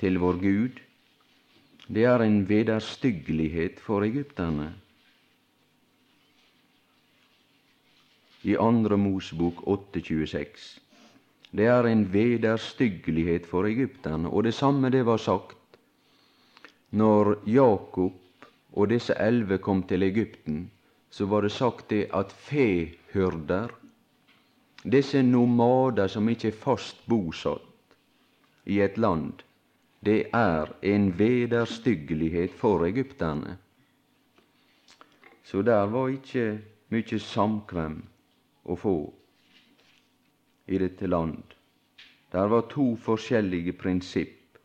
til 0.00 0.16
vår 0.22 0.38
Gud, 0.40 0.78
det 1.92 2.06
er 2.08 2.24
en 2.24 2.38
vederstyggelighet 2.48 3.82
for 3.84 4.06
egypterne. 4.06 4.70
I 8.48 8.56
Andre 8.60 8.96
Mosbok 8.96 9.60
8,26. 9.68 10.64
Det 11.52 11.68
er 11.68 11.90
en 11.90 12.08
vederstyggelighet 12.12 13.44
for 13.46 13.68
egypterne, 13.68 14.32
og 14.32 14.48
det 14.48 14.56
samme 14.56 14.88
det 14.90 15.04
var 15.04 15.20
sagt 15.20 15.78
når 16.90 17.36
Jakob 17.44 18.16
og 18.72 18.90
disse 18.90 19.14
elleve 19.20 19.60
kom 19.60 19.84
til 19.84 20.02
Egypten. 20.02 20.70
Så 21.10 21.28
var 21.30 21.44
det 21.44 21.52
sagt 21.52 21.90
det 21.90 22.08
at 22.16 22.32
fehyrder 22.32 23.70
disse 24.84 25.22
nomader 25.22 26.08
som 26.08 26.28
ikke 26.28 26.50
er 26.52 26.60
fast 26.60 27.00
bosatt 27.08 27.96
i 28.68 28.80
et 28.84 28.98
land, 29.00 29.42
det 30.04 30.28
er 30.36 30.68
en 30.84 31.08
vederstyggelighet 31.18 32.52
for 32.60 32.84
egypterne. 32.84 33.56
Så 35.44 35.62
der 35.62 35.86
var 35.88 36.12
ikke 36.12 36.60
mye 36.92 37.18
samkvem 37.20 37.98
å 38.64 38.76
få 38.76 38.96
i 40.68 40.80
dette 40.80 41.08
land. 41.08 41.42
Der 42.32 42.48
var 42.52 42.66
to 42.72 42.94
forskjellige 43.00 43.76
prinsipp 43.80 44.58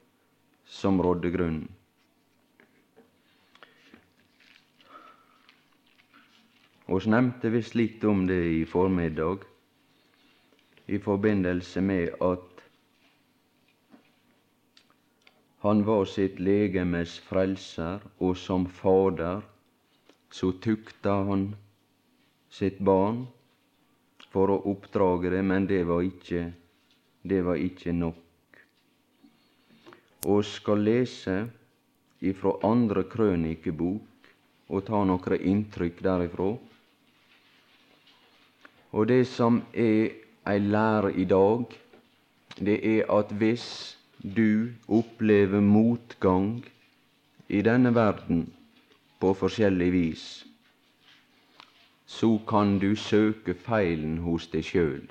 som 0.66 1.00
rådde 1.02 1.32
grunnen. 1.32 1.68
Vi 6.90 7.12
nevnte 7.12 7.52
visst 7.54 7.76
litt 7.78 8.04
om 8.04 8.26
det 8.28 8.42
i 8.50 8.66
formiddag 8.66 9.44
i 10.90 11.00
forbindelse 11.00 11.82
med 11.82 12.16
at 12.26 12.64
han 15.62 15.84
var 15.86 16.06
sitt 16.08 16.40
legemes 16.40 17.18
frelser, 17.20 18.00
og 18.18 18.38
som 18.38 18.66
Fader 18.66 19.42
så 20.32 20.52
tukta 20.64 21.18
han 21.28 21.50
sitt 22.50 22.80
barn 22.80 23.26
for 24.32 24.54
å 24.54 24.62
oppdrage 24.72 25.34
det, 25.34 25.42
men 25.44 25.68
det 25.68 25.82
var 25.90 26.06
ikke, 26.06 26.46
det 27.22 27.42
var 27.44 27.60
ikke 27.60 27.94
nok. 27.98 28.62
Og 30.32 30.46
skal 30.48 30.86
lese 30.86 31.36
ifra 32.24 32.56
andre 32.68 33.04
krønikebok 33.12 34.32
og 34.70 34.88
ta 34.88 35.04
noen 35.04 35.46
inntrykk 35.52 36.02
derifra. 36.08 36.50
Og 38.96 39.08
det 39.12 39.22
som 39.28 39.62
er 39.74 40.29
ei 40.50 40.60
lære 40.60 41.14
i 41.14 41.26
dag, 41.30 41.66
det 42.60 42.78
er 42.98 43.12
at 43.20 43.32
hvis 43.42 43.98
du 44.36 44.70
opplever 44.88 45.60
motgang 45.62 46.66
i 47.50 47.62
denne 47.62 47.94
verden 47.96 48.48
på 49.20 49.34
forskjellig 49.34 49.92
vis, 49.94 50.26
så 52.06 52.40
kan 52.50 52.80
du 52.80 52.96
søke 52.96 53.54
feilen 53.54 54.18
hos 54.26 54.48
deg 54.52 54.66
sjøl. 54.66 55.06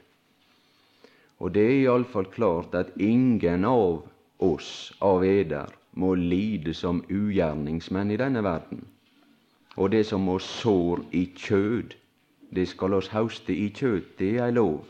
Og 1.38 1.54
det 1.54 1.64
er 1.66 1.76
iallfall 1.84 2.26
klart 2.34 2.74
at 2.74 2.90
ingen 2.98 3.64
av 3.64 4.02
oss 4.42 4.92
av 5.00 5.24
eder 5.24 5.70
må 5.94 6.14
lide 6.18 6.74
som 6.74 7.04
ugjerningsmenn 7.08 8.10
i 8.10 8.18
denne 8.18 8.42
verden. 8.42 8.82
Og 9.76 9.92
det 9.94 10.04
som 10.06 10.26
må 10.26 10.38
sår 10.42 11.04
i 11.14 11.28
kjød, 11.38 11.94
det 12.50 12.68
skal 12.68 12.98
oss 12.98 13.12
hauste 13.14 13.54
i 13.54 13.68
kjøtt, 13.70 14.16
det 14.18 14.36
er 14.36 14.48
ei 14.48 14.54
lov. 14.58 14.82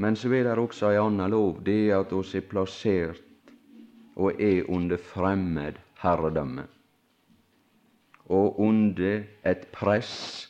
Men 0.00 0.16
så 0.16 0.30
er 0.32 0.46
det 0.48 0.56
også 0.56 0.94
ei 0.94 0.96
anna 0.96 1.26
lov, 1.28 1.58
det 1.64 1.90
er 1.90 1.98
at 2.00 2.12
oss 2.16 2.32
er 2.34 2.46
plassert 2.48 3.20
og 4.16 4.38
er 4.40 4.68
under 4.72 4.96
fremmed 4.96 5.76
herredømme. 6.00 6.64
Og 8.32 8.60
under 8.64 9.26
et 9.44 9.66
press 9.74 10.46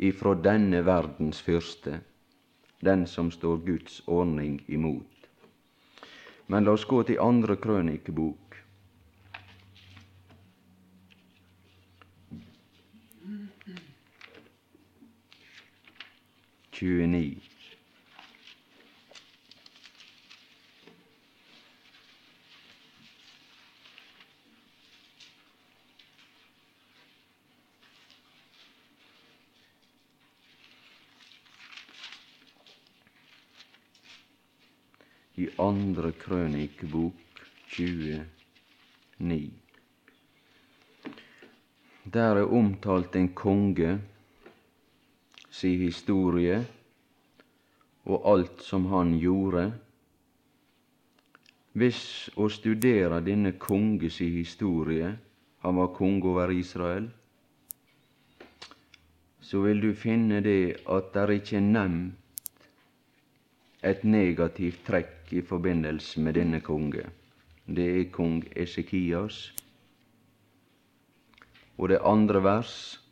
ifra 0.00 0.32
denne 0.40 0.80
verdens 0.86 1.42
fyrste, 1.44 1.98
den 2.80 3.04
som 3.06 3.28
står 3.30 3.60
Guds 3.66 4.00
ordning 4.06 4.62
imot. 4.68 5.28
Men 6.48 6.64
la 6.64 6.72
oss 6.72 6.86
gå 6.88 7.02
til 7.04 7.20
andre 7.20 7.56
krønikebok. 7.60 8.56
Tjueni. 16.72 17.55
Andre 35.58 36.12
krønikebok 36.12 37.12
29. 37.68 38.24
Der 42.12 42.36
er 42.36 42.52
omtalt 42.52 43.16
en 43.16 43.28
konge 43.34 44.00
si 45.50 45.76
historie 45.80 46.58
og 48.04 48.28
alt 48.32 48.62
som 48.62 48.86
han 48.92 49.16
gjorde. 49.18 49.64
Hvis 51.72 52.02
å 52.36 52.48
studere 52.52 53.22
denne 53.24 53.56
konge 53.60 54.10
si 54.12 54.28
historie, 54.36 55.14
han 55.64 55.80
var 55.80 55.94
konge 55.96 56.28
over 56.28 56.52
Israel, 56.52 57.08
så 59.40 59.64
vil 59.64 59.80
du 59.80 59.90
finne 59.94 60.40
det 60.44 60.76
at 60.90 61.12
det 61.14 61.40
ikke 61.40 61.58
er 61.58 61.68
nevnt 61.72 62.25
et 63.82 64.04
negativt 64.04 64.84
trekk 64.86 65.32
i 65.32 65.42
forbindelse 65.42 66.20
med 66.20 66.34
denne 66.38 66.60
konge. 66.60 67.04
Det 67.66 67.86
er 68.00 68.10
kong 68.12 68.44
Esekias. 68.56 69.52
Og 71.78 71.88
det 71.88 72.00
andre 72.04 72.42
vers 72.42 73.02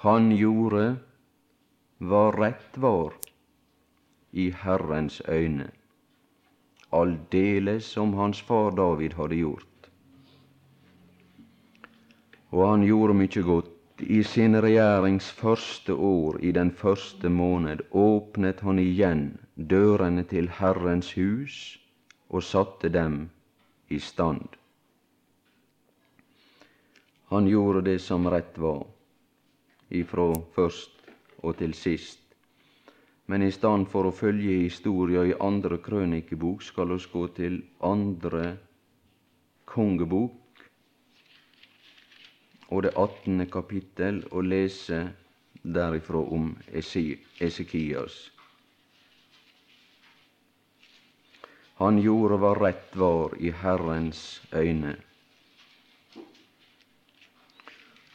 Han 0.00 0.30
gjorde 0.32 0.96
hva 2.00 2.30
rett 2.32 2.78
var 2.80 3.12
i 4.32 4.46
Herrens 4.62 5.20
øyne, 5.28 5.66
aldeles 6.92 7.84
som 7.84 8.14
hans 8.14 8.40
far 8.40 8.70
David 8.70 9.18
hadde 9.18 9.36
gjort. 9.36 9.90
Og 12.50 12.64
han 12.68 12.86
gjorde 12.86 13.18
mykje 13.18 13.42
godt 13.44 13.69
i 14.02 14.22
sin 14.24 14.56
regjerings 14.60 15.30
første 15.32 15.94
år, 15.94 16.38
i 16.40 16.52
den 16.52 16.70
første 16.70 17.28
måned, 17.28 17.82
åpnet 17.90 18.60
han 18.60 18.78
igjen 18.78 19.24
dørene 19.56 20.24
til 20.24 20.48
Herrens 20.60 21.12
hus 21.16 21.78
og 22.28 22.42
satte 22.42 22.88
dem 22.88 23.28
i 23.88 23.98
stand. 23.98 24.48
Han 27.30 27.46
gjorde 27.46 27.84
det 27.86 28.00
som 28.02 28.26
rett 28.26 28.58
var, 28.58 28.82
ifra 29.90 30.32
først 30.54 31.12
og 31.42 31.56
til 31.58 31.74
sist. 31.74 32.18
Men 33.30 33.44
i 33.46 33.52
stand 33.54 33.86
for 33.86 34.08
å 34.08 34.14
følge 34.14 34.64
historia 34.64 35.22
i 35.28 35.36
andre 35.38 35.78
krønikebok, 35.78 36.62
skal 36.66 36.90
oss 36.96 37.06
gå 37.06 37.28
til 37.36 37.60
andre 37.86 38.56
kongebok, 39.70 40.49
og 42.70 42.82
det 42.86 42.92
attende 42.96 43.46
kapittel 43.50 44.22
og 44.30 44.46
lese 44.46 45.00
derifra 45.62 46.22
om 46.22 46.52
Esekias. 46.72 48.18
Han 51.80 51.98
gjorde 52.04 52.36
hva 52.42 52.50
rett 52.58 52.96
var 53.00 53.34
i 53.40 53.50
Herrens 53.62 54.20
øyne. 54.52 54.96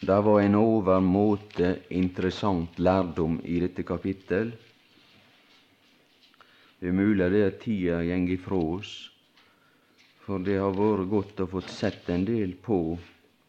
Det 0.05 0.17
var 0.27 0.41
en 0.41 0.55
overmåte 0.59 1.71
interessant 1.89 2.77
lærdom 2.77 3.39
i 3.43 3.57
dette 3.63 3.83
kapittel. 3.83 4.51
Det 6.79 6.91
er 6.91 6.93
mulig 6.99 7.31
det 7.33 7.41
at 7.47 7.59
tida 7.63 8.03
gjeng 8.05 8.27
ifra 8.35 8.59
oss, 8.75 8.93
for 10.21 10.45
det 10.45 10.59
har 10.61 10.75
vært 10.77 11.09
godt 11.09 11.41
å 11.41 11.49
få 11.55 11.63
sett 11.65 12.09
en 12.13 12.27
del 12.27 12.53
på 12.67 12.77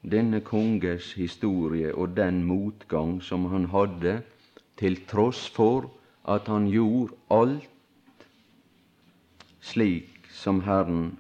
denne 0.07 0.41
konges 0.41 1.13
historie 1.19 1.95
og 1.95 2.17
den 2.17 2.45
motgang 2.47 3.19
som 3.23 3.47
han 3.51 3.67
hadde, 3.73 4.21
til 4.79 4.99
tross 5.09 5.47
for 5.51 5.89
at 6.29 6.49
han 6.53 6.69
gjorde 6.71 7.17
alt 7.31 7.73
slik 9.67 10.29
som 10.31 10.61
Herren, 10.63 11.17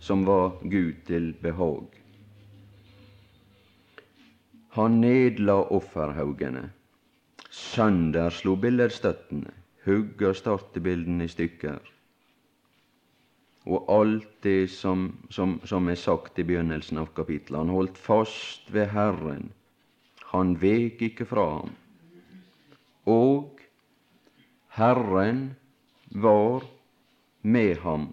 som 0.00 0.24
var 0.26 0.58
Gud 0.62 1.04
til 1.06 1.30
behag. 1.42 1.86
Han 4.78 5.00
nedla 5.02 5.60
offerhaugene, 5.74 6.68
sønderslo 7.50 8.56
billedstøttene, 8.56 9.54
hugga 9.86 10.32
startebildene 10.34 11.28
i 11.28 11.32
stykker. 11.32 11.78
Og 13.68 13.90
alt 13.92 14.28
det 14.42 14.70
som, 14.72 15.10
som, 15.30 15.58
som, 15.68 15.88
er 15.92 16.00
sagt 16.00 16.38
i 16.40 16.46
begynnelsen 16.48 16.98
av 17.02 17.10
kapittelet. 17.16 17.60
Han 17.60 17.74
holdt 17.74 18.00
fast 18.00 18.70
ved 18.72 18.88
Herren. 18.94 19.50
Han 20.32 20.54
vek 20.60 21.02
ikke 21.10 21.26
fra 21.28 21.44
ham. 21.58 21.74
Og 23.08 23.60
Herren 24.78 25.50
var 26.16 26.64
med 27.42 27.76
ham 27.84 28.08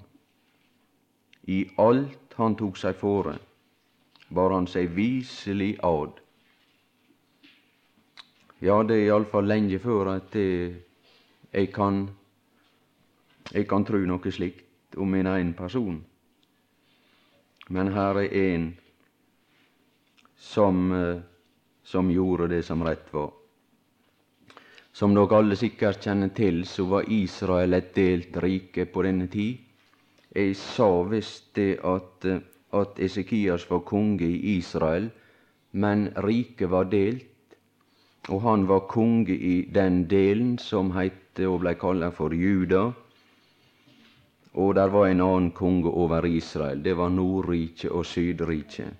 i 1.48 1.64
alt 1.78 2.36
han 2.36 2.56
tok 2.60 2.78
seg 2.80 2.98
fore, 3.00 3.36
bar 4.34 4.54
han 4.56 4.68
seg 4.68 4.90
viselig 4.96 5.76
ad. 5.86 6.18
Ja, 8.66 8.82
det 8.84 8.98
er 8.98 9.06
iallfall 9.12 9.48
lenge 9.48 9.80
før 9.80 10.16
at 10.16 10.32
det 10.34 10.48
jeg 11.54 11.70
kan, 11.76 12.08
jeg 13.54 13.68
kan 13.70 13.86
tru 13.88 14.02
noe 14.10 14.32
slikt 14.34 14.65
om 14.98 15.12
min 15.12 15.28
egen 15.28 15.54
person. 15.54 16.04
Men 17.70 17.92
her 17.94 18.20
er 18.22 18.34
en 18.56 18.68
som, 20.38 20.92
eh, 20.92 21.22
som 21.84 22.12
gjorde 22.12 22.48
det 22.48 22.64
som 22.66 22.84
rett 22.84 23.14
var. 23.14 23.32
Som 24.94 25.16
dere 25.16 25.38
alle 25.38 25.56
sikkert 25.56 26.04
kjenner 26.04 26.30
til, 26.30 26.66
så 26.66 26.86
var 26.86 27.10
Israel 27.10 27.74
et 27.74 27.96
delt 27.96 28.38
rike 28.38 28.86
på 28.86 29.04
denne 29.04 29.28
tid. 29.28 29.58
Jeg 30.36 30.56
sa 30.56 31.04
visst 31.04 31.54
det 31.56 31.80
at, 31.84 32.26
eh, 32.26 32.40
at 32.74 33.00
Esekias 33.00 33.70
var 33.70 33.80
konge 33.80 34.26
i 34.26 34.58
Israel, 34.58 35.12
men 35.72 36.14
riket 36.16 36.70
var 36.70 36.84
delt 36.84 37.26
og 38.30 38.42
han 38.42 38.68
var 38.68 38.88
konge 38.90 39.36
i 39.36 39.56
den 39.74 40.06
delen 40.10 40.58
som 40.58 40.92
heite 40.96 41.46
og 41.50 41.60
blei 41.62 41.76
kalla 41.78 42.10
for 42.14 42.34
Juda. 42.34 42.88
Og 44.56 44.76
der 44.76 44.88
var 44.88 45.08
en 45.08 45.22
annen 45.22 45.52
konge 45.52 45.90
over 45.92 46.26
Israel. 46.26 46.84
Det 46.84 46.98
var 46.98 47.10
Nordriket 47.10 47.92
og 47.92 48.06
Sydriket. 48.06 48.94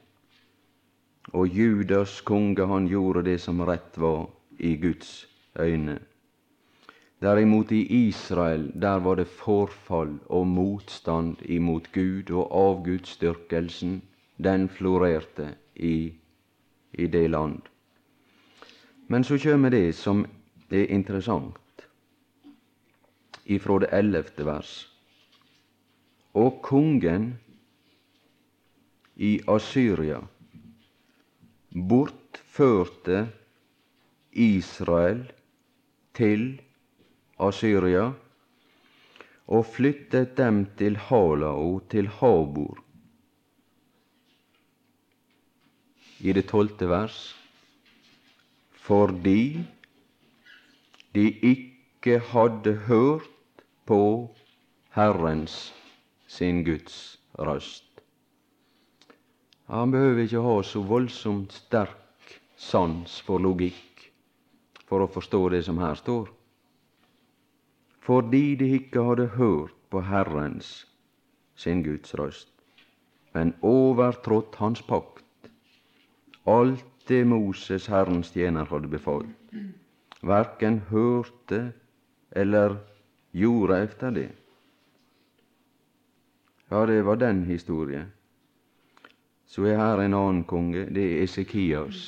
Og 1.34 1.48
Judas 1.48 2.22
konge, 2.22 2.68
han 2.68 2.88
gjorde 2.88 3.24
det 3.24 3.40
som 3.42 3.62
rett 3.62 3.98
var 3.98 4.28
i 4.60 4.76
Guds 4.76 5.28
øyne. 5.60 6.00
Derimot 7.22 7.72
i 7.72 8.08
Israel, 8.08 8.72
der 8.82 9.00
var 9.00 9.16
det 9.16 9.28
forfall 9.28 10.20
og 10.26 10.48
motstand 10.48 11.42
imot 11.42 11.92
Gud, 11.92 12.32
og 12.32 12.52
avgudsdyrkelsen, 12.52 14.02
den 14.38 14.70
florerte 14.70 15.56
i, 15.76 16.14
i 16.94 17.08
det 17.08 17.30
land. 17.30 17.62
Men 19.08 19.24
så 19.24 19.38
kjem 19.38 19.70
det 19.72 19.96
som 19.96 20.26
er 20.70 20.86
interessant 20.90 21.88
ifra 23.46 23.80
det 23.80 23.90
ellevte 23.94 24.46
vers. 24.46 24.95
Og 26.36 26.60
kongen 26.64 27.30
i 29.16 29.40
Asyria 29.48 30.20
bortførte 31.90 33.22
Israel 34.32 35.24
til 36.16 36.44
Asyria 37.40 38.10
og 39.48 39.66
flyttet 39.66 40.38
dem 40.38 40.66
til 40.78 40.98
Halao, 40.98 41.80
til 41.90 42.08
Habor. 42.08 42.80
I 46.20 46.34
det 46.34 46.48
tolvte 46.50 46.90
vers 46.90 47.20
fordi 48.86 49.64
de 51.16 51.26
ikke 51.42 52.20
hadde 52.20 52.74
hørt 52.86 53.64
på 53.86 54.02
Herrens, 54.94 55.74
sin 56.36 56.64
Guds 56.68 57.20
røst. 57.40 58.02
Han 59.72 59.92
behøver 59.92 60.26
ikke 60.26 60.42
ha 60.46 60.56
så 60.64 60.82
voldsomt 60.86 61.54
sterk 61.54 62.36
sans 62.60 63.22
for 63.26 63.42
logikk 63.42 64.04
for 64.86 65.02
å 65.02 65.10
forstå 65.10 65.42
det 65.56 65.64
som 65.66 65.80
her 65.82 65.96
står. 65.98 66.28
Fordi 68.06 68.54
de 68.60 68.68
ikke 68.78 69.06
hadde 69.08 69.32
hørt 69.40 69.74
på 69.90 70.04
Herrens, 70.06 70.86
sin 71.56 71.82
Guds 71.86 72.14
røst, 72.20 72.52
men 73.34 73.56
overtrådt 73.66 74.60
Hans 74.62 74.84
pakt. 74.86 75.24
Alt 76.46 76.86
det 77.10 77.24
Moses, 77.26 77.88
Herrens 77.90 78.30
tjener, 78.36 78.68
hadde 78.70 78.92
befalt. 78.92 79.56
Verken 80.22 80.84
hørte 80.92 81.72
eller 82.32 82.78
gjorde 83.34 83.82
efter 83.88 84.14
det. 84.14 84.30
Ja, 86.76 86.86
det 86.86 87.02
var 87.02 87.16
den 87.16 87.44
historien. 87.46 88.12
Så 89.46 89.64
er 89.64 89.78
her 89.78 90.02
en 90.04 90.14
annen 90.14 90.42
konge, 90.44 90.82
det 90.92 91.04
er 91.04 91.22
Esekias. 91.24 92.00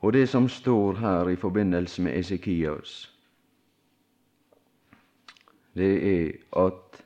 Og 0.00 0.14
det 0.16 0.28
som 0.32 0.46
står 0.48 0.96
her 1.02 1.28
i 1.28 1.36
forbindelse 1.36 2.02
med 2.02 2.16
Esekias, 2.16 2.94
det 5.76 5.90
er 6.12 6.30
at 6.64 7.02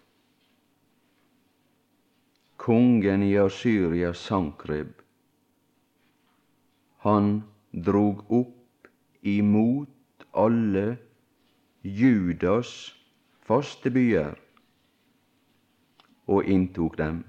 kongen 2.57 3.24
i 3.26 3.32
Asyria 3.34 4.12
Sankreb, 4.12 4.92
han 7.03 7.42
drog 7.72 8.22
opp 8.30 8.92
imot 9.22 10.28
alle 10.34 10.86
Judas 11.82 12.94
faste 13.47 13.90
byer 13.90 14.34
og 16.26 16.44
inntok 16.44 16.99
dem. 16.99 17.24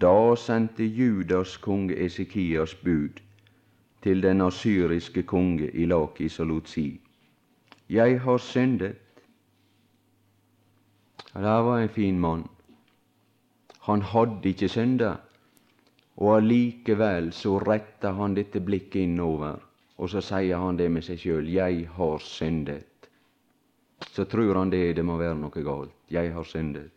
Da 0.00 0.34
sendte 0.40 0.84
Judas 0.84 1.56
konge 1.56 1.96
Esekias 2.06 2.74
bud 2.74 3.20
til 4.02 4.22
den 4.22 4.40
asyriske 4.40 5.22
konge 5.22 5.70
i 5.70 5.86
Lakis 5.86 6.40
og 6.40 6.46
lot 6.46 6.68
si:" 6.68 7.00
Jeg 7.88 8.20
har 8.20 8.38
syndet 8.38 8.96
der 11.34 11.58
var 11.66 11.78
en 11.78 11.88
fin 11.88 12.18
mann. 12.18 12.46
Han 13.80 14.02
hadde 14.02 14.48
ikke 14.48 14.68
synda, 14.68 15.14
og 16.16 16.36
allikevel 16.36 17.32
så 17.32 17.58
retta 17.58 18.12
han 18.12 18.36
dette 18.36 18.60
blikket 18.60 19.00
innover, 19.00 19.56
og 19.96 20.10
så 20.10 20.22
sier 20.24 20.58
han 20.58 20.78
det 20.78 20.88
med 20.90 21.04
seg 21.06 21.18
sjøl 21.18 21.46
'Jeg 21.48 21.88
har 21.96 22.18
syndet'. 22.18 23.08
Så 24.10 24.24
tror 24.24 24.54
han 24.54 24.70
det, 24.70 24.96
det 24.96 25.04
må 25.04 25.16
være 25.16 25.38
noe 25.38 25.62
galt. 25.64 25.94
'Jeg 26.10 26.32
har 26.32 26.42
syndet'. 26.42 26.90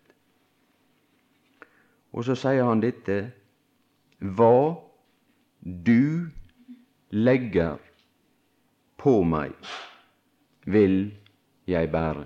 Og 2.13 2.23
så 2.23 2.35
sier 2.35 2.63
han 2.63 2.81
dette 2.81 3.31
Hva 4.19 4.75
du 5.61 6.29
legger 7.11 7.77
på 8.97 9.23
meg, 9.23 9.53
vil 10.65 11.13
jeg 11.67 11.91
bære. 11.91 12.25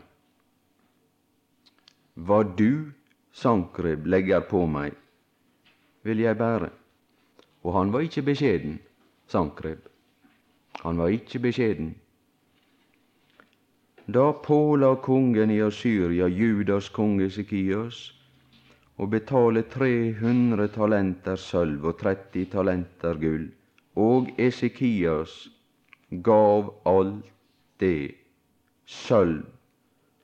Hva 2.16 2.44
du, 2.44 2.92
Sankreb, 3.32 4.06
legger 4.06 4.40
på 4.40 4.66
meg, 4.66 4.96
vil 6.04 6.20
jeg 6.20 6.38
bære. 6.38 6.70
Og 7.64 7.74
han 7.74 7.94
var 7.94 8.00
ikke 8.00 8.22
beskjeden, 8.22 8.80
Sankreb. 9.28 9.91
Han 10.80 10.98
var 10.98 11.08
ikke 11.08 11.40
beskjeden. 11.40 11.96
Da 14.08 14.32
påla 14.34 14.96
kongen 14.96 15.52
i 15.52 15.62
Asyria 15.62 16.28
Judas 16.28 16.90
konge 16.90 17.30
Sikias 17.30 18.00
å 18.98 19.08
betale 19.08 19.64
300 19.74 20.68
talenter 20.76 21.38
sølv 21.40 21.86
og 21.92 22.00
30 22.02 22.50
talenter 22.56 23.20
gull, 23.22 23.48
og 23.96 24.32
Esekias 24.42 25.36
gav 26.28 26.74
alt 26.90 27.30
det 27.80 28.16
sølv 28.86 29.46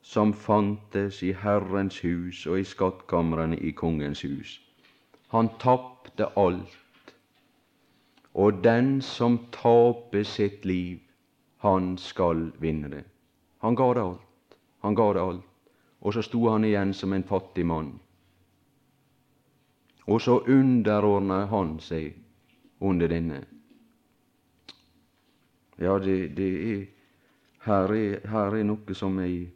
som 0.01 0.33
fantes 0.33 1.21
i 1.23 1.33
Herrens 1.35 1.99
hus 2.03 2.45
og 2.47 2.59
i 2.61 2.67
skattkamrene 2.67 3.57
i 3.59 3.73
kongens 3.75 4.21
hus. 4.23 4.57
Han 5.33 5.49
tapte 5.59 6.29
alt. 6.39 6.75
Og 8.37 8.63
den 8.63 9.01
som 9.01 9.39
taper 9.51 10.23
sitt 10.23 10.65
liv, 10.65 10.99
han 11.57 11.95
skal 11.97 12.51
vinne 12.61 12.89
det. 12.91 13.03
Han 13.65 13.75
ga 13.75 13.93
det 13.93 14.01
alt. 14.01 14.57
Han 14.85 14.95
ga 14.95 15.13
det 15.13 15.21
alt. 15.21 15.45
Og 15.99 16.13
så 16.13 16.21
sto 16.21 16.43
han 16.49 16.65
igjen 16.65 16.93
som 16.93 17.13
en 17.13 17.25
fattig 17.25 17.65
mann. 17.65 17.95
Og 20.07 20.21
så 20.21 20.37
underordna 20.45 21.45
han 21.49 21.79
seg 21.81 22.13
under 22.79 23.09
denne. 23.09 23.41
Ja, 25.81 25.97
det, 25.99 26.37
det 26.37 26.51
er, 26.73 26.85
her 27.65 27.93
er 27.93 28.27
Her 28.27 28.55
er 28.57 28.63
noe 28.63 28.93
som 28.97 29.19
er 29.19 29.49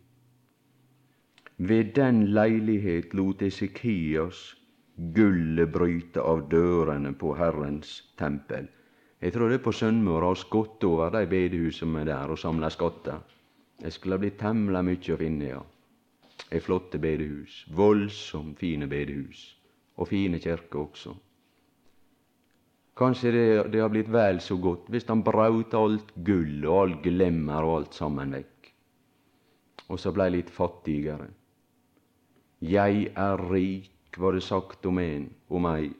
Ved 1.57 1.93
den 1.95 2.25
leilighet 2.33 3.13
lot 3.13 3.41
Esekias 3.41 4.41
gullet 5.15 5.71
bryte 5.73 6.21
av 6.21 6.45
dørene 6.49 7.13
på 7.17 7.33
Herrens 7.37 8.01
tempel. 8.19 8.67
Jeg 9.21 9.33
tror 9.33 9.49
det 9.49 9.59
er 9.59 9.65
på 9.65 9.73
Sunnmøre 9.73 10.31
har 10.31 10.39
skott 10.39 10.83
over 10.85 11.13
de 11.13 11.25
er 11.25 12.05
der, 12.05 12.29
og 12.29 12.39
samla 12.39 12.69
skatter. 12.69 13.21
Det 13.81 13.93
skulle 13.93 14.17
ha 14.17 14.21
blitt 14.21 14.39
temmelig 14.39 14.83
mykje 14.85 15.15
å 15.15 15.17
finne, 15.17 15.49
ja. 15.49 15.61
Ei 16.51 16.59
flotte 16.59 16.99
bedehus. 16.99 17.65
Voldsomt 17.73 18.59
fine 18.59 18.87
bedehus 18.87 19.57
og 19.97 20.07
fine 20.09 20.39
kirker 20.41 20.79
også. 20.81 21.13
Kanskje 22.97 23.31
det, 23.31 23.45
det 23.73 23.81
har 23.81 23.91
blitt 23.93 24.09
vel 24.11 24.41
så 24.43 24.57
godt 24.61 24.89
hvis 24.91 25.07
han 25.09 25.23
braut 25.25 25.73
alt 25.77 26.11
gull 26.25 26.65
og 26.65 26.79
all 26.79 26.95
glemmer 27.03 27.65
og 27.67 27.75
alt 27.77 27.97
sammen 27.97 28.33
vekk, 28.35 28.71
og 29.89 30.01
så 30.01 30.11
blei 30.15 30.29
litt 30.35 30.51
fattigere. 30.53 31.29
Jeg 32.61 33.07
er 33.17 33.45
rik, 33.49 33.90
var 34.17 34.33
det 34.33 34.41
sagt 34.41 34.85
om 34.85 34.97
en, 34.99 35.29
om 35.47 35.65
ei, 35.65 35.91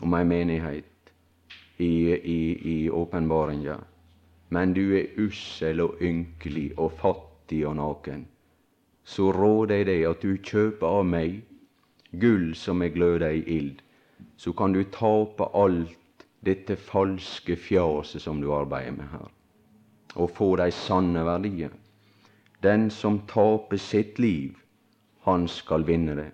om 0.00 0.14
ei 0.14 0.24
menighet 0.24 1.12
i, 1.78 2.90
åpenbaringa. 2.92 3.78
Men 4.48 4.72
du 4.74 4.96
er 4.96 5.18
ussel 5.20 5.80
og 5.84 6.00
ynkelig 6.02 6.72
og 6.78 6.92
fattig 7.00 7.64
og 7.66 7.76
naken. 7.76 8.26
Så 9.04 9.32
råder 9.32 9.80
jeg 9.80 9.86
deg 9.88 10.04
at 10.08 10.22
du 10.22 10.36
kjøper 10.36 10.86
av 10.86 11.06
meg 11.06 11.40
gull 12.12 12.54
som 12.56 12.82
er 12.82 12.92
gløda 12.94 13.30
i 13.32 13.42
ild, 13.58 13.82
så 14.36 14.52
kan 14.52 14.72
du 14.72 14.84
tape 14.92 15.48
alt 15.54 16.24
dette 16.44 16.76
falske 16.76 17.56
fjaset 17.58 18.22
som 18.22 18.40
du 18.40 18.52
arbeider 18.54 18.94
med 18.96 19.10
her, 19.12 19.28
og 20.14 20.30
få 20.30 20.54
de 20.60 20.70
sanne 20.72 21.24
verdier. 21.26 21.72
Den 22.62 22.88
som 22.90 23.20
taper 23.30 23.76
sitt 23.76 24.18
liv, 24.18 24.56
han 25.26 25.48
skal 25.48 25.84
vinne 25.86 26.16
det. 26.18 26.30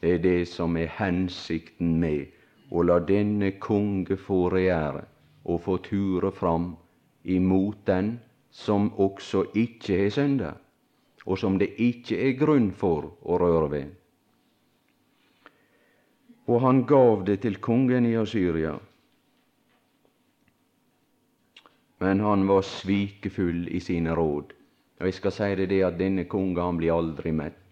Det 0.00 0.14
er 0.14 0.22
det 0.24 0.48
som 0.48 0.76
er 0.76 0.92
hensikten 0.98 1.96
med 2.00 2.32
å 2.70 2.82
la 2.82 2.98
denne 3.00 3.52
konge 3.62 4.16
få 4.16 4.46
regjere 4.52 5.04
og 5.44 5.62
få 5.66 5.76
ture 5.84 6.32
fram 6.32 6.72
imot 7.24 7.84
den 7.86 8.16
som 8.50 8.90
også 8.96 9.46
ikke 9.54 10.02
har 10.02 10.10
synda, 10.10 10.56
og 11.26 11.38
som 11.38 11.58
det 11.58 11.72
ikke 11.80 12.18
er 12.28 12.36
grunn 12.40 12.72
for 12.72 13.12
å 13.22 13.38
røre 13.40 13.70
ved 13.70 13.94
og 16.46 16.60
han 16.62 16.84
gav 16.86 17.24
det 17.26 17.40
til 17.42 17.58
kongen 17.58 18.06
i 18.06 18.14
Asyria. 18.18 18.76
Men 21.98 22.20
han 22.20 22.46
var 22.46 22.62
svikefull 22.62 23.66
i 23.74 23.80
sine 23.82 24.14
råd. 24.14 24.52
Og 25.00 25.08
jeg 25.08 25.16
skal 25.18 25.34
si 25.34 25.48
det, 25.58 25.68
det 25.72 25.82
at 25.84 25.98
denne 25.98 26.26
kongen 26.30 26.62
han 26.62 26.78
blir 26.78 26.94
aldri 26.94 27.32
mett. 27.34 27.65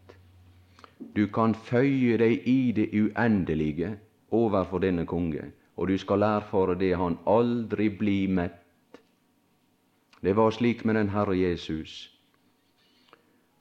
Du 0.99 1.27
kan 1.27 1.55
føye 1.55 2.17
deg 2.19 2.47
i 2.49 2.73
det 2.73 2.89
uendelige 2.95 3.97
overfor 4.31 4.83
denne 4.83 5.07
konge, 5.07 5.51
og 5.77 5.89
du 5.89 5.99
skal 5.99 6.23
erfare 6.23 6.77
det 6.79 6.95
han 6.99 7.19
aldri 7.27 7.89
blir 7.89 8.29
mett. 8.29 8.61
Det 10.23 10.37
var 10.37 10.51
slik 10.51 10.85
med 10.85 10.95
den 10.95 11.11
Herre 11.13 11.37
Jesus, 11.37 12.11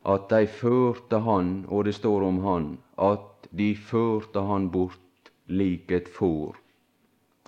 at 0.05 0.29
de 0.29 0.47
førte 0.47 1.19
han, 1.25 1.65
og 1.67 1.85
det 1.85 1.95
står 1.95 2.23
om 2.27 2.39
han, 2.43 2.77
at 2.97 3.47
de 3.51 3.75
førte 3.75 4.41
han 4.47 4.69
bort 4.71 5.31
lik 5.47 5.91
et 5.91 6.07
får, 6.07 6.55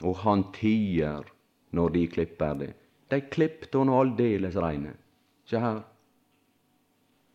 og 0.04 0.16
han 0.24 0.44
tier 0.56 1.24
når 1.72 1.90
de 1.90 2.08
klipper 2.08 2.54
det. 2.60 2.74
De 3.12 3.22
klippte 3.22 3.78
han 3.78 3.90
aldeles 3.90 4.56
reine. 4.58 4.96
Se 5.46 5.60
her. 5.60 5.84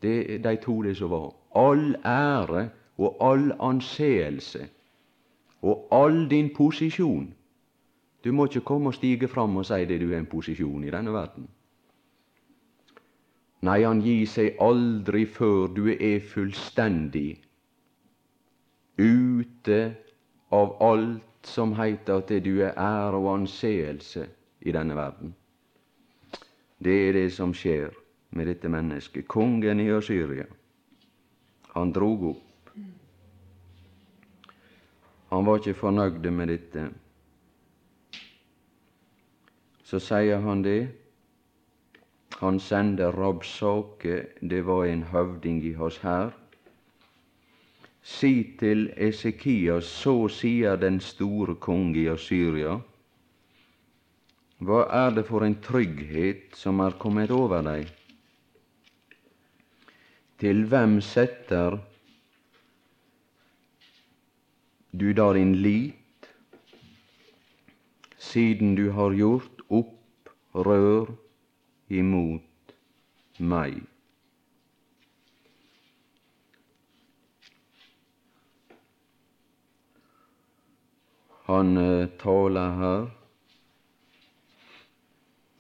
Det 0.03 0.42
de 0.44 0.57
to 0.57 0.82
det 0.82 0.96
som 0.96 1.11
var. 1.11 1.39
All 1.55 1.96
ære 2.05 2.68
og 2.98 3.16
all 3.20 3.53
anseelse 3.61 4.68
og 5.62 5.88
all 5.92 6.30
din 6.30 6.51
posisjon. 6.57 7.34
Du 8.24 8.32
må 8.32 8.46
ikke 8.46 8.61
komme 8.61 8.88
og 8.88 8.94
stige 8.94 9.28
fram 9.28 9.57
og 9.57 9.66
si 9.66 9.84
det 9.84 10.01
du 10.01 10.11
har 10.11 10.18
en 10.18 10.26
posisjon 10.26 10.84
i 10.84 10.90
denne 10.90 11.12
verden. 11.12 11.48
Nei, 13.61 13.82
han 13.84 14.01
gir 14.01 14.24
seg 14.28 14.61
aldri 14.61 15.26
før 15.28 15.66
du 15.76 15.88
er 15.92 16.20
fullstendig 16.24 17.40
ute 19.01 19.80
av 20.53 20.76
alt 20.84 21.48
som 21.48 21.74
heiter 21.76 22.20
at 22.20 22.32
du 22.44 22.55
er 22.61 22.76
ære 22.76 23.20
og 23.20 23.28
anseelse 23.34 24.26
i 24.61 24.72
denne 24.72 24.96
verden. 24.96 25.34
Det 26.80 26.96
er 27.09 27.12
det 27.12 27.28
som 27.32 27.53
skjer 27.57 27.92
med 28.36 28.48
dette 28.48 28.68
mennesket. 28.68 29.28
Kongen 29.28 29.80
i 29.80 29.90
Asyria, 29.92 30.46
han 31.74 31.92
drog 31.92 32.24
opp. 32.34 32.72
Han 35.30 35.46
var 35.46 35.60
ikke 35.60 35.78
fornøyd 35.78 36.26
med 36.34 36.50
dette. 36.50 36.88
Så 39.86 40.00
sier 40.02 40.42
han 40.42 40.64
det. 40.66 40.80
Han 42.40 42.58
sender 42.62 43.12
Rabsake, 43.12 44.26
det 44.40 44.64
var 44.66 44.86
en 44.88 45.02
høvding 45.12 45.62
i 45.64 45.74
hans 45.76 45.98
hær, 46.02 46.30
Si 48.02 48.56
til 48.58 48.86
Esekias, 48.96 49.84
så 49.84 50.14
sier 50.32 50.78
den 50.80 51.00
store 51.04 51.54
konge 51.60 51.98
i 52.00 52.08
Assyria. 52.08 52.80
hva 54.60 54.80
er 54.92 55.10
det 55.16 55.24
for 55.28 55.44
en 55.44 55.54
trygghet 55.64 56.56
som 56.56 56.80
er 56.80 56.96
kommet 57.00 57.30
over 57.30 57.62
deg? 57.64 57.88
Til 60.41 60.62
hvem 60.72 61.01
setter 61.05 61.74
du 65.01 65.11
da 65.12 65.26
din 65.36 65.53
lit, 65.55 66.28
siden 68.16 68.72
du 68.78 68.86
har 68.97 69.12
gjort 69.18 69.61
opprør 69.68 71.12
imot 72.01 72.74
meg? 73.53 73.82
Han 81.53 81.76
uh, 81.76 82.09
taler 82.24 82.76
her. 82.82 83.09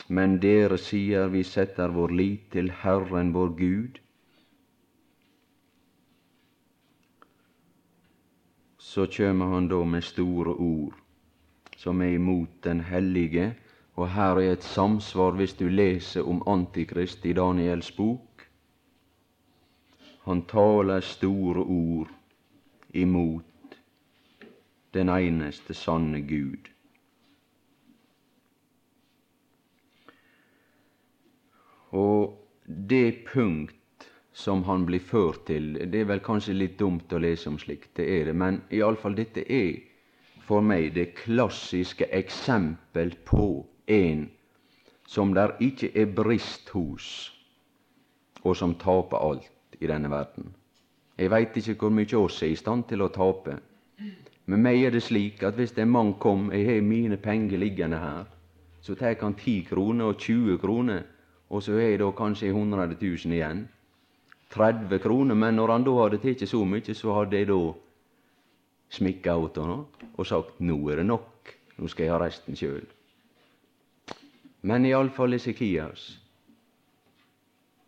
Men 0.08 0.40
dere 0.42 0.78
sier 0.78 1.28
vi 1.32 1.42
setter 1.44 1.92
vår 1.92 2.20
lit 2.20 2.52
til 2.54 2.70
Herren 2.82 3.36
vår 3.36 3.58
Gud. 3.58 4.06
Så 8.90 9.04
kjem 9.06 9.44
han 9.46 9.68
da 9.70 9.84
med 9.86 10.02
store 10.02 10.56
ord 10.58 10.96
som 11.78 12.00
er 12.02 12.16
imot 12.16 12.56
den 12.64 12.80
hellige, 12.84 13.52
og 13.94 14.08
her 14.10 14.40
er 14.40 14.52
et 14.56 14.64
samsvar 14.66 15.36
hvis 15.38 15.54
du 15.54 15.68
leser 15.68 16.26
om 16.26 16.42
Antikrist 16.50 17.24
i 17.24 17.32
Daniels 17.38 17.92
bok. 17.94 18.44
Han 20.26 20.42
taler 20.50 21.00
store 21.06 21.62
ord 21.62 22.10
imot 22.90 23.78
den 24.94 25.08
eneste 25.08 25.74
sanne 25.74 26.20
Gud. 26.26 26.68
Og 31.90 32.36
det 32.90 33.22
punkt 33.32 33.79
som 34.40 34.62
han 34.64 34.86
blir 34.88 35.02
ført 35.04 35.44
til, 35.50 35.74
det 35.92 36.00
er 36.00 36.08
vel 36.08 36.22
kanskje 36.24 36.56
litt 36.56 36.78
dumt 36.80 37.12
å 37.12 37.20
lese 37.20 37.50
om 37.50 37.58
slikt, 37.60 37.92
det 38.00 38.06
er 38.08 38.30
det, 38.30 38.36
men 38.36 38.62
iallfall 38.72 39.16
dette 39.18 39.44
er 39.44 39.82
for 40.48 40.64
meg 40.64 40.94
det 40.96 41.12
klassiske 41.18 42.08
eksempel 42.16 43.12
på 43.28 43.50
en 43.86 44.28
som 45.10 45.34
der 45.34 45.56
ikke 45.60 45.90
er 45.98 46.12
brist 46.14 46.70
hos, 46.72 47.06
og 48.42 48.56
som 48.56 48.76
taper 48.80 49.20
alt 49.20 49.80
i 49.80 49.88
denne 49.90 50.10
verden. 50.10 50.54
Jeg 51.18 51.30
veit 51.30 51.56
ikke 51.60 51.76
hvor 51.82 51.92
mye 51.92 52.16
oss 52.16 52.40
er 52.42 52.54
i 52.54 52.58
stand 52.58 52.86
til 52.88 53.04
å 53.04 53.10
tape, 53.12 53.58
med 54.50 54.58
meg 54.64 54.82
er 54.82 54.94
det 54.94 55.02
slik 55.06 55.42
at 55.46 55.58
hvis 55.58 55.76
en 55.78 55.90
mann 55.92 56.14
kom, 56.18 56.48
jeg 56.50 56.64
har 56.66 56.80
mine 56.82 57.18
penger 57.20 57.60
liggende 57.60 57.98
her, 58.00 58.24
så 58.80 58.96
tar 58.98 59.18
han 59.20 59.36
10 59.36 59.66
kroner 59.68 60.10
og 60.10 60.16
20 60.18 60.56
kroner, 60.58 61.04
og 61.50 61.62
så 61.62 61.76
har 61.76 61.92
jeg 61.92 62.00
da 62.00 62.08
kanskje 62.16 62.48
100 62.48 62.96
000 62.96 63.36
igjen. 63.36 63.68
30 64.50 64.98
kroner, 64.98 65.34
men 65.34 65.56
når 65.56 65.68
han 65.68 65.84
da 65.86 65.94
hadde 66.00 66.18
tatt 66.22 66.48
så 66.48 66.64
mye, 66.66 66.94
så 66.94 67.14
hadde 67.14 67.38
jeg 67.38 67.48
da 67.50 67.58
smikka 68.90 69.36
åt 69.38 69.60
han 69.62 69.84
og 70.10 70.26
sagt 70.26 70.58
nå 70.58 70.78
er 70.90 71.00
det 71.00 71.06
nok, 71.06 71.52
nå 71.78 71.90
skal 71.90 72.06
jeg 72.06 72.14
ha 72.14 72.18
resten 72.18 72.58
sjøl. 72.58 72.88
Men 74.66 74.88
iallfall 74.88 75.38
Esekias, 75.38 76.08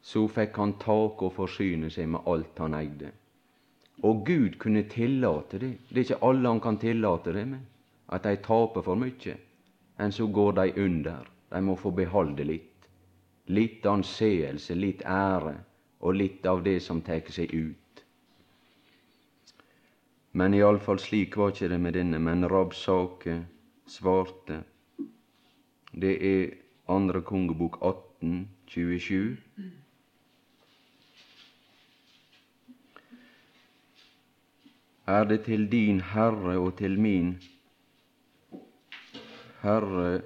så 0.02 0.22
fikk 0.30 0.56
han 0.58 0.76
tak 0.82 1.22
og 1.22 1.34
forsyne 1.34 1.90
seg 1.90 2.08
med 2.14 2.30
alt 2.30 2.62
han 2.62 2.78
eide. 2.78 3.10
Og 4.06 4.22
Gud 4.26 4.56
kunne 4.62 4.86
tillate 4.90 5.58
det. 5.62 5.74
Det 5.88 5.98
er 5.98 6.06
ikke 6.06 6.24
alle 6.26 6.48
han 6.48 6.62
kan 6.62 6.78
tillate 6.78 7.34
det 7.34 7.44
med, 7.50 7.60
at 8.08 8.24
de 8.26 8.38
taper 8.42 8.82
for 8.86 8.98
mye. 8.98 9.36
Men 9.98 10.14
så 10.14 10.26
går 10.26 10.56
de 10.58 10.72
under. 10.86 11.28
De 11.52 11.60
må 11.62 11.76
få 11.76 11.92
beholde 11.94 12.46
litt. 12.48 12.88
Litt 13.52 13.86
anseelse, 13.86 14.74
litt 14.74 15.04
ære 15.06 15.54
og 16.02 16.16
litt 16.18 16.46
av 16.46 16.62
det 16.66 16.80
som 16.82 17.00
tar 17.06 17.22
seg 17.30 17.54
ut. 17.54 18.04
Men 20.32 20.54
iallfall 20.56 20.98
slik 20.98 21.36
var 21.36 21.52
ikke 21.52 21.68
det 21.70 21.78
med 21.80 21.94
denne, 21.94 22.18
men 22.18 22.48
Rabsake 22.48 23.36
svarte. 23.86 24.62
Det 25.92 26.14
er 26.24 26.54
andre 26.88 27.20
kongebok 27.22 27.78
18, 27.84 28.48
27. 28.66 29.36
Er 35.06 35.24
det 35.24 35.42
til 35.44 35.66
din 35.72 36.00
Herre 36.00 36.58
og 36.58 36.76
til 36.78 37.00
min 37.00 37.34
Herre 39.62 40.22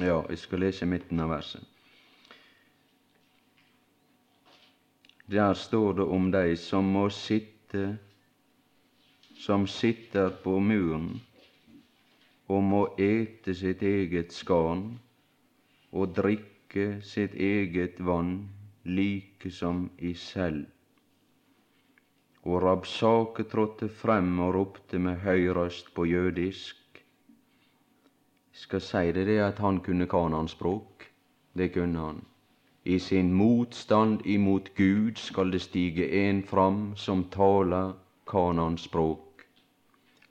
Ja, 0.00 0.20
jeg 0.28 0.38
skal 0.38 0.60
lese 0.60 0.86
midten 0.86 1.20
av 1.20 1.30
verset. 1.32 1.75
Der 5.26 5.54
står 5.54 5.94
det 5.98 6.04
om 6.16 6.30
dei 6.30 6.56
som 6.56 6.86
må 6.94 7.08
sitte, 7.10 7.96
som 9.34 9.66
sitter 9.66 10.30
på 10.42 10.58
muren 10.62 11.08
og 12.46 12.62
må 12.62 12.82
ete 13.02 13.54
sitt 13.58 13.82
eget 13.82 14.30
skarn 14.32 14.84
og 15.90 16.14
drikke 16.14 17.00
sitt 17.02 17.34
eget 17.34 17.98
vann, 18.06 18.36
like 18.84 19.50
som 19.50 19.88
i 19.98 20.14
selv. 20.14 20.66
Og 22.46 22.62
Rabsake 22.62 23.48
trådte 23.50 23.88
frem 23.90 24.38
og 24.46 24.54
ropte 24.54 25.00
med 25.02 25.24
høy 25.26 25.48
røst 25.58 25.90
på 25.94 26.06
jødisk. 26.06 27.02
Skal 28.54 28.80
si 28.80 29.10
det, 29.12 29.26
det 29.26 29.40
at 29.42 29.58
han 29.58 29.82
kunne 29.82 30.06
kananspråk. 30.06 31.08
Det 31.56 31.72
kunne 31.74 31.98
han. 31.98 32.22
I 32.86 32.98
sin 32.98 33.32
motstand 33.34 34.26
imot 34.26 34.68
Gud 34.76 35.18
skal 35.18 35.50
det 35.50 35.62
stige 35.64 36.06
en 36.20 36.42
fram 36.46 36.92
som 36.96 37.24
taler 37.34 37.96
Kanans 38.30 38.84
språk, 38.86 39.42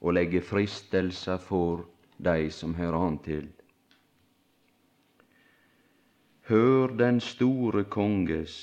og 0.00 0.14
legge 0.16 0.40
fristelser 0.40 1.36
for 1.36 1.84
de 2.16 2.50
som 2.50 2.72
hører 2.74 2.98
han 2.98 3.18
til. 3.18 3.50
Hør 6.48 6.96
den 6.96 7.20
store 7.20 7.84
konges, 7.84 8.56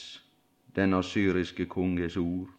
den 0.76 0.94
asyriske 0.98 1.66
konges 1.70 2.18
ord. 2.18 2.50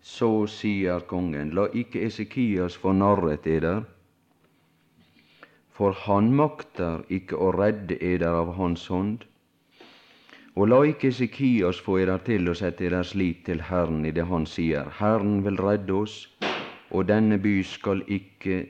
Så 0.00 0.46
sier 0.50 1.06
kongen, 1.06 1.54
la 1.54 1.68
ikke 1.70 2.02
Esekias 2.02 2.82
narret 2.82 3.46
eder, 3.46 3.84
for 5.70 5.92
han 5.92 6.34
makter 6.34 7.04
ikke 7.08 7.36
å 7.36 7.54
redde 7.54 8.02
eder 8.02 8.42
av 8.42 8.56
hans 8.58 8.88
hånd, 8.90 9.27
og 10.58 10.66
la 10.66 10.78
ikke 10.90 11.12
Sikios 11.14 11.78
få 11.86 12.00
eder 12.02 12.18
til 12.26 12.50
å 12.50 12.54
sette 12.58 12.88
deres 12.88 13.12
lit 13.14 13.44
til 13.46 13.60
Herren 13.62 14.02
i 14.08 14.10
det 14.14 14.24
han 14.26 14.46
sier. 14.50 14.88
Herren 14.98 15.44
vil 15.44 15.60
redde 15.62 15.94
oss, 15.94 16.16
og 16.90 17.06
denne 17.06 17.38
by 17.38 17.60
skal 17.62 18.02
ikke 18.10 18.64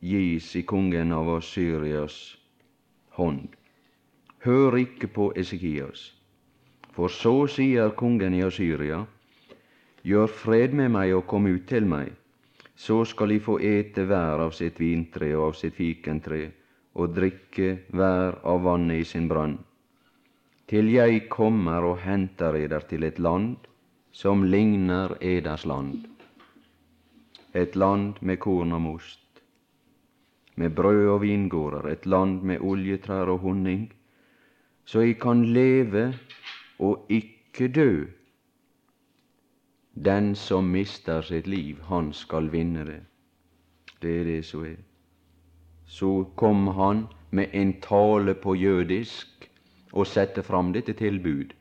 gis 0.00 0.48
i 0.56 0.62
kongen 0.64 1.12
av 1.12 1.28
Assyrias 1.34 2.16
hånd. 3.18 3.52
Hør 4.48 4.78
ikke 4.80 5.12
på 5.12 5.28
Esekias, 5.36 6.06
for 6.96 7.12
så 7.12 7.34
sier 7.52 7.92
kongen 8.00 8.40
i 8.40 8.42
Assyria, 8.46 9.02
gjør 10.08 10.32
fred 10.40 10.72
med 10.80 10.94
meg 10.96 11.12
og 11.18 11.26
kom 11.28 11.52
ut 11.52 11.68
til 11.68 11.84
meg, 11.84 12.14
så 12.76 13.02
skal 13.04 13.28
De 13.28 13.40
få 13.44 13.60
ete 13.60 14.08
hver 14.08 14.40
av 14.48 14.56
sitt 14.56 14.80
vintre 14.80 15.34
og 15.36 15.50
av 15.50 15.60
sitt 15.60 15.76
fikentre, 15.76 16.46
og 16.96 17.12
drikke 17.12 17.72
hver 17.92 18.40
av 18.40 18.64
vannet 18.64 19.04
i 19.04 19.04
sin 19.04 19.28
brann 19.28 19.58
til 20.66 20.90
jeg 20.90 21.28
kommer 21.30 21.84
og 21.86 22.00
henter 22.02 22.56
eder 22.58 22.82
til 22.90 23.06
et 23.06 23.18
land 23.22 23.56
som 24.12 24.42
ligner 24.42 25.14
eders 25.20 25.66
land, 25.66 26.06
et 27.54 27.76
land 27.76 28.18
med 28.20 28.40
korn 28.42 28.72
og 28.72 28.82
most, 28.82 29.20
med 30.56 30.70
brød 30.70 31.08
og 31.08 31.20
vingårder, 31.22 31.86
et 31.86 32.06
land 32.06 32.42
med 32.42 32.60
oljetrær 32.60 33.30
og 33.30 33.38
honning, 33.38 33.92
så 34.84 35.00
jeg 35.00 35.20
kan 35.20 35.44
leve 35.44 36.14
og 36.78 37.06
ikke 37.08 37.68
dø. 37.68 38.04
Den 39.94 40.34
som 40.34 40.64
mister 40.64 41.22
sitt 41.22 41.46
liv, 41.46 41.78
han 41.88 42.12
skal 42.12 42.50
vinne 42.52 42.84
det. 42.84 43.00
Det 44.02 44.20
er 44.20 44.24
det 44.24 44.44
som 44.44 44.64
er. 44.64 44.76
Så 45.86 46.26
kom 46.36 46.66
han 46.76 47.06
med 47.30 47.54
en 47.54 47.72
tale 47.80 48.34
på 48.34 48.54
jødisk 48.54 49.50
og 49.96 50.06
sette 50.06 50.44
fram 50.44 50.74
dette 50.76 50.92
tilbud 50.92 51.54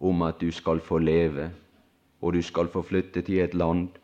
om 0.00 0.22
at 0.22 0.38
du 0.38 0.52
skal 0.54 0.80
få 0.80 1.02
leve, 1.02 1.50
og 2.22 2.38
du 2.38 2.42
skal 2.42 2.70
få 2.70 2.84
flytte 2.86 3.24
til 3.26 3.42
et 3.42 3.54
land 3.58 3.98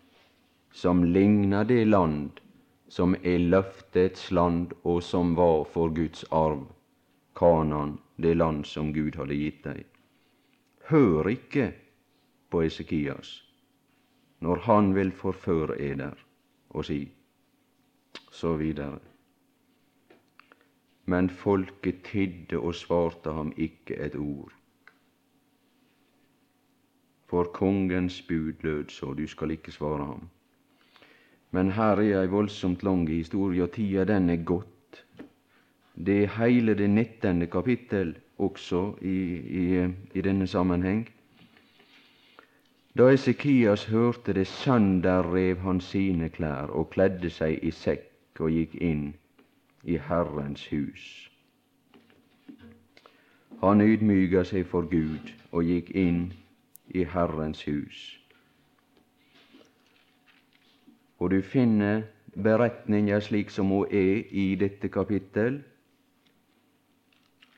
som 0.75 1.05
ligner 1.07 1.65
det 1.65 1.85
land 1.87 2.43
som 2.89 3.15
er 3.23 3.39
løftets 3.39 4.31
land, 4.31 4.73
og 4.83 5.03
som 5.03 5.35
var 5.37 5.65
for 5.73 5.93
Guds 5.93 6.25
arv, 6.33 6.65
Kanan, 7.37 7.99
det 8.17 8.35
land 8.37 8.65
som 8.67 8.93
Gud 8.93 9.17
hadde 9.21 9.37
gitt 9.37 9.61
deg. 9.65 9.85
Hør 10.89 11.29
ikke 11.29 11.73
på 12.51 12.65
Esekias 12.65 13.43
når 14.41 14.61
han 14.65 14.93
vil 14.95 15.11
forføre 15.13 15.77
eder 15.83 16.15
og 16.71 16.87
si 16.87 17.01
så 18.33 18.55
videre. 18.57 19.01
Men 21.09 21.31
folket 21.33 22.03
tidde 22.05 22.59
og 22.61 22.75
svarte 22.77 23.33
ham 23.33 23.53
ikke 23.57 23.97
et 24.07 24.17
ord. 24.21 24.53
For 27.29 27.49
kongens 27.53 28.19
bud 28.29 28.61
lød 28.63 28.91
så, 28.93 29.15
du 29.15 29.27
skal 29.27 29.51
ikke 29.51 29.73
svare 29.73 30.05
ham. 30.05 30.29
Men 31.51 31.71
her 31.73 32.01
er 32.03 32.21
ei 32.21 32.29
voldsomt 32.29 32.85
lang 32.85 33.07
historie, 33.09 33.63
og 33.65 33.73
tida 33.73 34.05
den 34.05 34.29
er 34.31 34.43
gått. 34.45 35.05
Det 35.97 36.17
er 36.23 36.35
heile 36.37 36.75
det 36.77 36.91
nittende 36.91 37.47
kapittel 37.47 38.13
også 38.39 38.83
i, 39.01 39.19
i, 39.63 39.65
i 40.15 40.25
denne 40.27 40.47
sammenheng. 40.47 41.07
Da 42.99 43.09
Esekias 43.13 43.87
hørte 43.89 44.33
det, 44.37 44.47
sønderrev 44.47 45.65
han 45.65 45.81
sine 45.81 46.29
klær 46.29 46.69
og 46.69 46.91
kledde 46.93 47.31
seg 47.33 47.65
i 47.65 47.73
sekk 47.73 48.45
og 48.45 48.53
gikk 48.53 48.77
inn 48.91 49.09
i 49.89 49.97
Herrens 49.97 50.67
hus. 50.69 51.05
Han 53.63 53.81
ydmyga 53.81 54.45
seg 54.47 54.69
for 54.71 54.87
Gud 54.91 55.33
og 55.51 55.65
gikk 55.67 55.91
inn 55.97 56.29
i 56.95 57.07
Herrens 57.09 57.65
hus. 57.67 58.03
Og 61.19 61.33
du 61.33 61.41
finner 61.43 62.05
beretninga 62.37 63.19
slik 63.25 63.51
som 63.51 63.73
hun 63.75 63.89
er 63.91 64.29
i 64.31 64.53
dette 64.61 64.93
kapittel. 64.95 65.59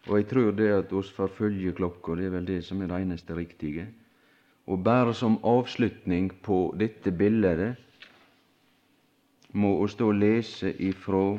Og 0.08 0.16
jeg 0.16 0.28
tror 0.30 0.54
det 0.56 0.70
at 0.72 0.92
oss 0.96 1.10
forfølger 1.12 1.76
klokka, 1.76 2.16
det 2.16 2.30
er 2.30 2.36
vel 2.38 2.48
det 2.48 2.62
som 2.64 2.80
er 2.80 2.88
det 2.88 3.02
eneste 3.02 3.36
riktige. 3.36 3.90
Og 4.66 4.84
bare 4.84 5.12
som 5.14 5.36
avslutning 5.44 6.30
på 6.42 6.62
dette 6.78 7.12
bildet 7.12 7.76
må 9.52 9.74
oss 9.82 9.98
da 9.98 10.08
lese 10.14 10.72
ifra 10.78 11.34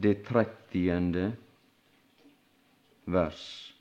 det 0.00 0.14
trettiende 0.28 1.32
vers. 3.04 3.74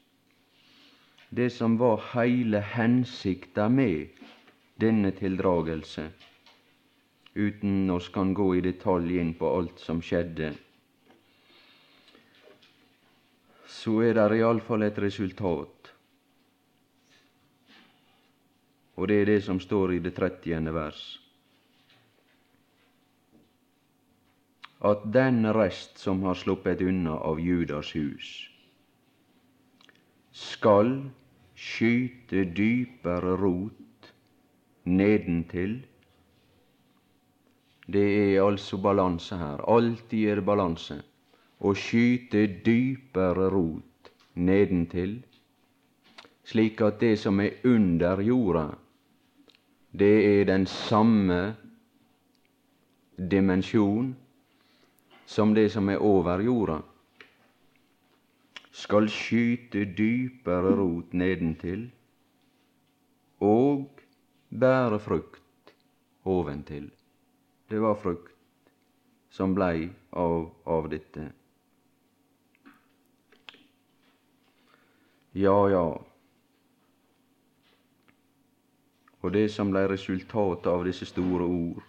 Det 1.29 1.49
som 1.49 1.77
var 1.77 2.01
heile 2.13 2.61
hensikta 2.63 3.67
med 3.69 4.07
denne 4.79 5.11
tildragelse, 5.11 6.07
uten 7.33 7.89
oss 7.93 8.07
kan 8.09 8.33
gå 8.33 8.47
i 8.55 8.63
detalj 8.65 9.19
inn 9.21 9.35
på 9.37 9.51
alt 9.59 9.83
som 9.83 10.01
skjedde, 10.01 10.53
så 13.67 13.99
er 14.07 14.17
det 14.17 14.39
iallfall 14.39 14.87
et 14.87 14.97
resultat. 15.03 15.91
Og 18.97 19.07
det 19.11 19.21
er 19.21 19.29
det 19.35 19.41
som 19.45 19.59
står 19.61 19.93
i 19.93 20.01
det 20.01 20.15
trettiende 20.17 20.73
vers. 20.73 21.03
At 24.85 25.05
den 25.13 25.45
rest 25.53 25.97
som 25.97 26.21
har 26.23 26.37
sluppet 26.37 26.81
unna 26.81 27.17
av 27.17 27.39
Judas 27.41 27.95
hus, 27.95 28.49
skal 30.31 30.91
skyte 31.57 32.43
dypere 32.53 33.33
rot 33.41 34.11
nedentil. 34.85 35.79
Det 37.87 38.05
er 38.05 38.43
altså 38.43 38.77
balanse 38.77 39.37
her. 39.39 39.63
Alltid 39.65 40.29
er 40.29 40.41
det 40.41 40.45
balanse. 40.45 40.99
Å 41.57 41.73
skyte 41.73 42.43
dypere 42.65 43.47
rot 43.49 44.11
nedentil, 44.37 45.17
slik 46.45 46.83
at 46.85 46.99
det 47.01 47.15
som 47.17 47.41
er 47.41 47.57
under 47.65 48.21
jorda, 48.21 48.67
det 49.97 50.13
er 50.29 50.45
den 50.45 50.67
samme 50.69 51.55
dimensjon 53.17 54.13
som 55.27 55.53
det 55.53 55.67
som 55.69 55.89
er 55.91 55.99
over 55.99 56.39
jorda, 56.39 56.77
skal 58.71 59.09
skyte 59.11 59.83
dypere 59.97 60.71
rot 60.77 61.11
nedentil 61.17 61.89
og 63.43 63.99
bære 64.49 64.99
frukt 65.03 65.73
oventil. 66.23 66.85
Det 67.67 67.81
var 67.83 67.97
frukt 67.99 68.31
som 69.29 69.55
blei 69.57 69.89
av, 70.15 70.47
av 70.63 70.87
dette. 70.89 71.25
Ja, 75.35 75.57
ja. 75.69 75.83
Og 79.19 79.35
det 79.35 79.49
som 79.51 79.73
blei 79.75 79.83
resultatet 79.91 80.71
av 80.71 80.87
disse 80.87 81.09
store 81.09 81.49
ord 81.49 81.83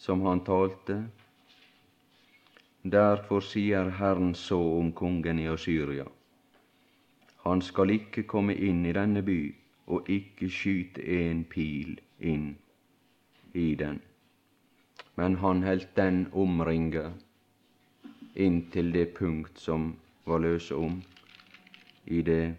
som 0.00 0.24
han 0.24 0.40
talte, 0.46 1.02
Derfor 2.92 3.40
sier 3.40 3.90
Herren 3.98 4.34
så 4.34 4.58
om 4.78 4.92
kongen 4.92 5.38
i 5.38 5.46
Asyria. 5.48 6.04
Han 7.44 7.62
skal 7.62 7.90
ikke 7.90 8.22
komme 8.28 8.54
inn 8.54 8.82
i 8.84 8.92
denne 8.92 9.22
by 9.24 9.38
og 9.86 10.10
ikke 10.12 10.50
skyte 10.52 11.04
en 11.16 11.44
pil 11.48 11.94
inn 12.20 12.50
i 13.54 13.74
den. 13.80 14.02
Men 15.16 15.36
han 15.40 15.62
heldt 15.64 15.94
den 15.96 16.26
omringa 16.32 17.06
inntil 18.34 18.92
det 18.92 19.14
punkt 19.16 19.58
som 19.58 19.94
var 20.26 20.42
løse 20.44 20.76
om 20.76 20.98
i 22.04 22.20
det 22.22 22.54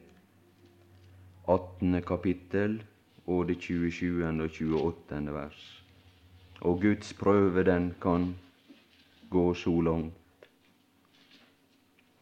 18. 1.48 2.02
kapittel 2.02 2.80
og 3.28 3.48
det 3.48 3.60
27. 3.62 4.26
og 4.26 4.50
28. 4.50 5.34
vers. 5.34 5.62
Og 6.62 6.82
Guds 6.82 7.14
prøve, 7.14 7.64
den 7.64 7.94
kan 8.02 8.34
gå 9.30 9.54
så 9.54 9.82
langt. 9.82 10.14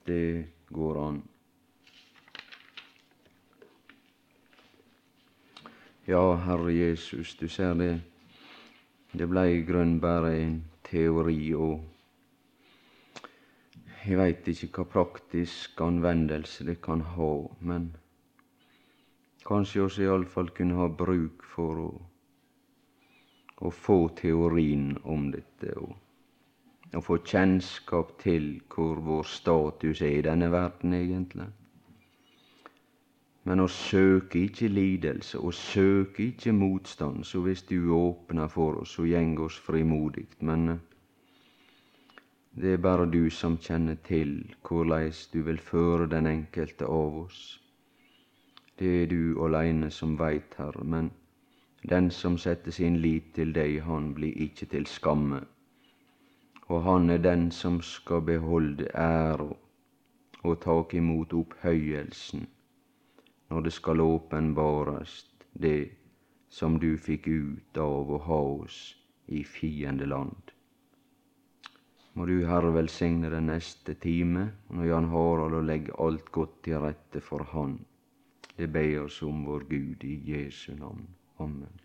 Det 0.06 0.45
går 0.70 1.08
an. 1.08 1.22
Ja, 6.06 6.36
Herre 6.36 6.72
Jesus, 6.72 7.36
du 7.36 7.47
ser 7.47 7.74
det, 7.80 8.01
det 9.12 9.28
blei 9.32 9.62
i 9.62 9.99
bare 9.99 10.34
en 10.36 10.64
teori, 10.84 11.54
og 11.56 11.80
jeg 14.04 14.18
veit 14.20 14.47
ikke 14.51 14.68
hva 14.76 14.86
praktisk 14.97 15.80
anvendelse 15.82 16.66
det 16.68 16.82
kan 16.84 17.01
ha, 17.16 17.32
men 17.62 17.93
kanskje 19.47 19.86
oss 19.86 19.99
iallfall 19.99 20.51
kunne 20.51 20.76
ha 20.76 20.89
bruk 20.91 21.47
for 21.56 21.80
å, 21.86 21.91
å 23.64 23.72
få 23.72 24.10
teorien 24.20 24.97
om 25.04 25.32
dette. 25.32 25.72
og 25.80 26.03
å 26.94 27.02
få 27.02 27.18
kjennskap 27.26 28.14
til 28.22 28.48
hvor 28.70 29.00
vår 29.02 29.28
status 29.30 30.02
er 30.02 30.20
i 30.20 30.26
denne 30.26 30.50
verden, 30.54 30.94
egentlig. 30.94 31.48
Men 33.44 33.60
å 33.60 33.68
søke 33.68 34.39
ikke 34.46 34.70
lidelse, 34.72 35.39
å 35.39 35.52
søke 35.52 36.30
ikke 36.30 36.54
motstand, 36.56 37.26
så 37.28 37.41
hvis 37.44 37.66
du 37.68 37.91
åpner 37.91 38.48
for 38.48 38.80
oss, 38.84 38.94
så 38.96 39.08
gjeng 39.10 39.36
oss 39.44 39.58
frimodig. 39.60 40.28
Men 40.39 40.70
eh, 40.76 40.84
det 42.56 42.76
er 42.76 42.86
bare 42.86 43.10
du 43.10 43.28
som 43.34 43.58
kjenner 43.58 43.98
til 44.08 44.38
hvordan 44.64 45.12
du 45.34 45.41
vil 45.50 45.60
føre 45.60 46.08
den 46.08 46.30
enkelte 46.30 46.86
av 46.86 47.18
oss. 47.26 47.41
Det 48.80 48.94
er 49.02 49.10
du 49.12 49.41
aleine 49.44 49.89
som 49.91 50.16
veit, 50.20 50.56
Herre, 50.58 50.86
men 50.86 51.12
den 51.89 52.12
som 52.12 52.38
setter 52.38 52.72
sin 52.72 53.02
lit 53.02 53.34
til 53.36 53.52
deg, 53.54 53.82
han 53.84 54.14
blir 54.14 54.38
ikke 54.46 54.70
til 54.72 54.88
skamme 54.88 55.44
og 56.74 56.84
han 56.88 57.09
er 57.13 57.21
den 57.21 57.51
som 57.53 57.82
skal 57.86 58.24
beholde 58.26 58.89
æra 58.97 59.51
og 60.43 60.61
tak 60.65 60.93
imot 60.97 61.34
opphøyelsen 61.38 62.47
når 63.49 63.67
det 63.67 63.74
skal 63.76 64.01
åpenbarast 64.01 65.45
det 65.65 65.91
som 66.49 66.80
du 66.82 66.95
fikk 66.97 67.28
ut 67.28 67.78
av 67.78 68.09
å 68.15 68.19
ha 68.28 68.39
oss 68.63 68.80
i 69.28 69.43
fiendeland. 69.45 70.53
Må 72.13 72.26
du, 72.30 72.36
Herre, 72.49 72.74
velsigne 72.74 73.30
den 73.34 73.49
neste 73.49 73.95
time, 74.01 74.47
når 74.69 74.89
Jan 74.89 75.09
Harald 75.13 75.59
og 75.59 75.69
legge 75.69 75.95
alt 76.01 76.30
godt 76.34 76.59
til 76.65 76.82
rette 76.82 77.21
for 77.21 77.45
Han. 77.53 77.80
Det 78.57 78.69
ber 78.74 79.05
oss 79.05 79.21
om 79.26 79.45
vår 79.49 79.65
Gud 79.69 80.05
i 80.05 80.19
Jesu 80.34 80.74
navn. 80.78 81.07
Amen. 81.41 81.82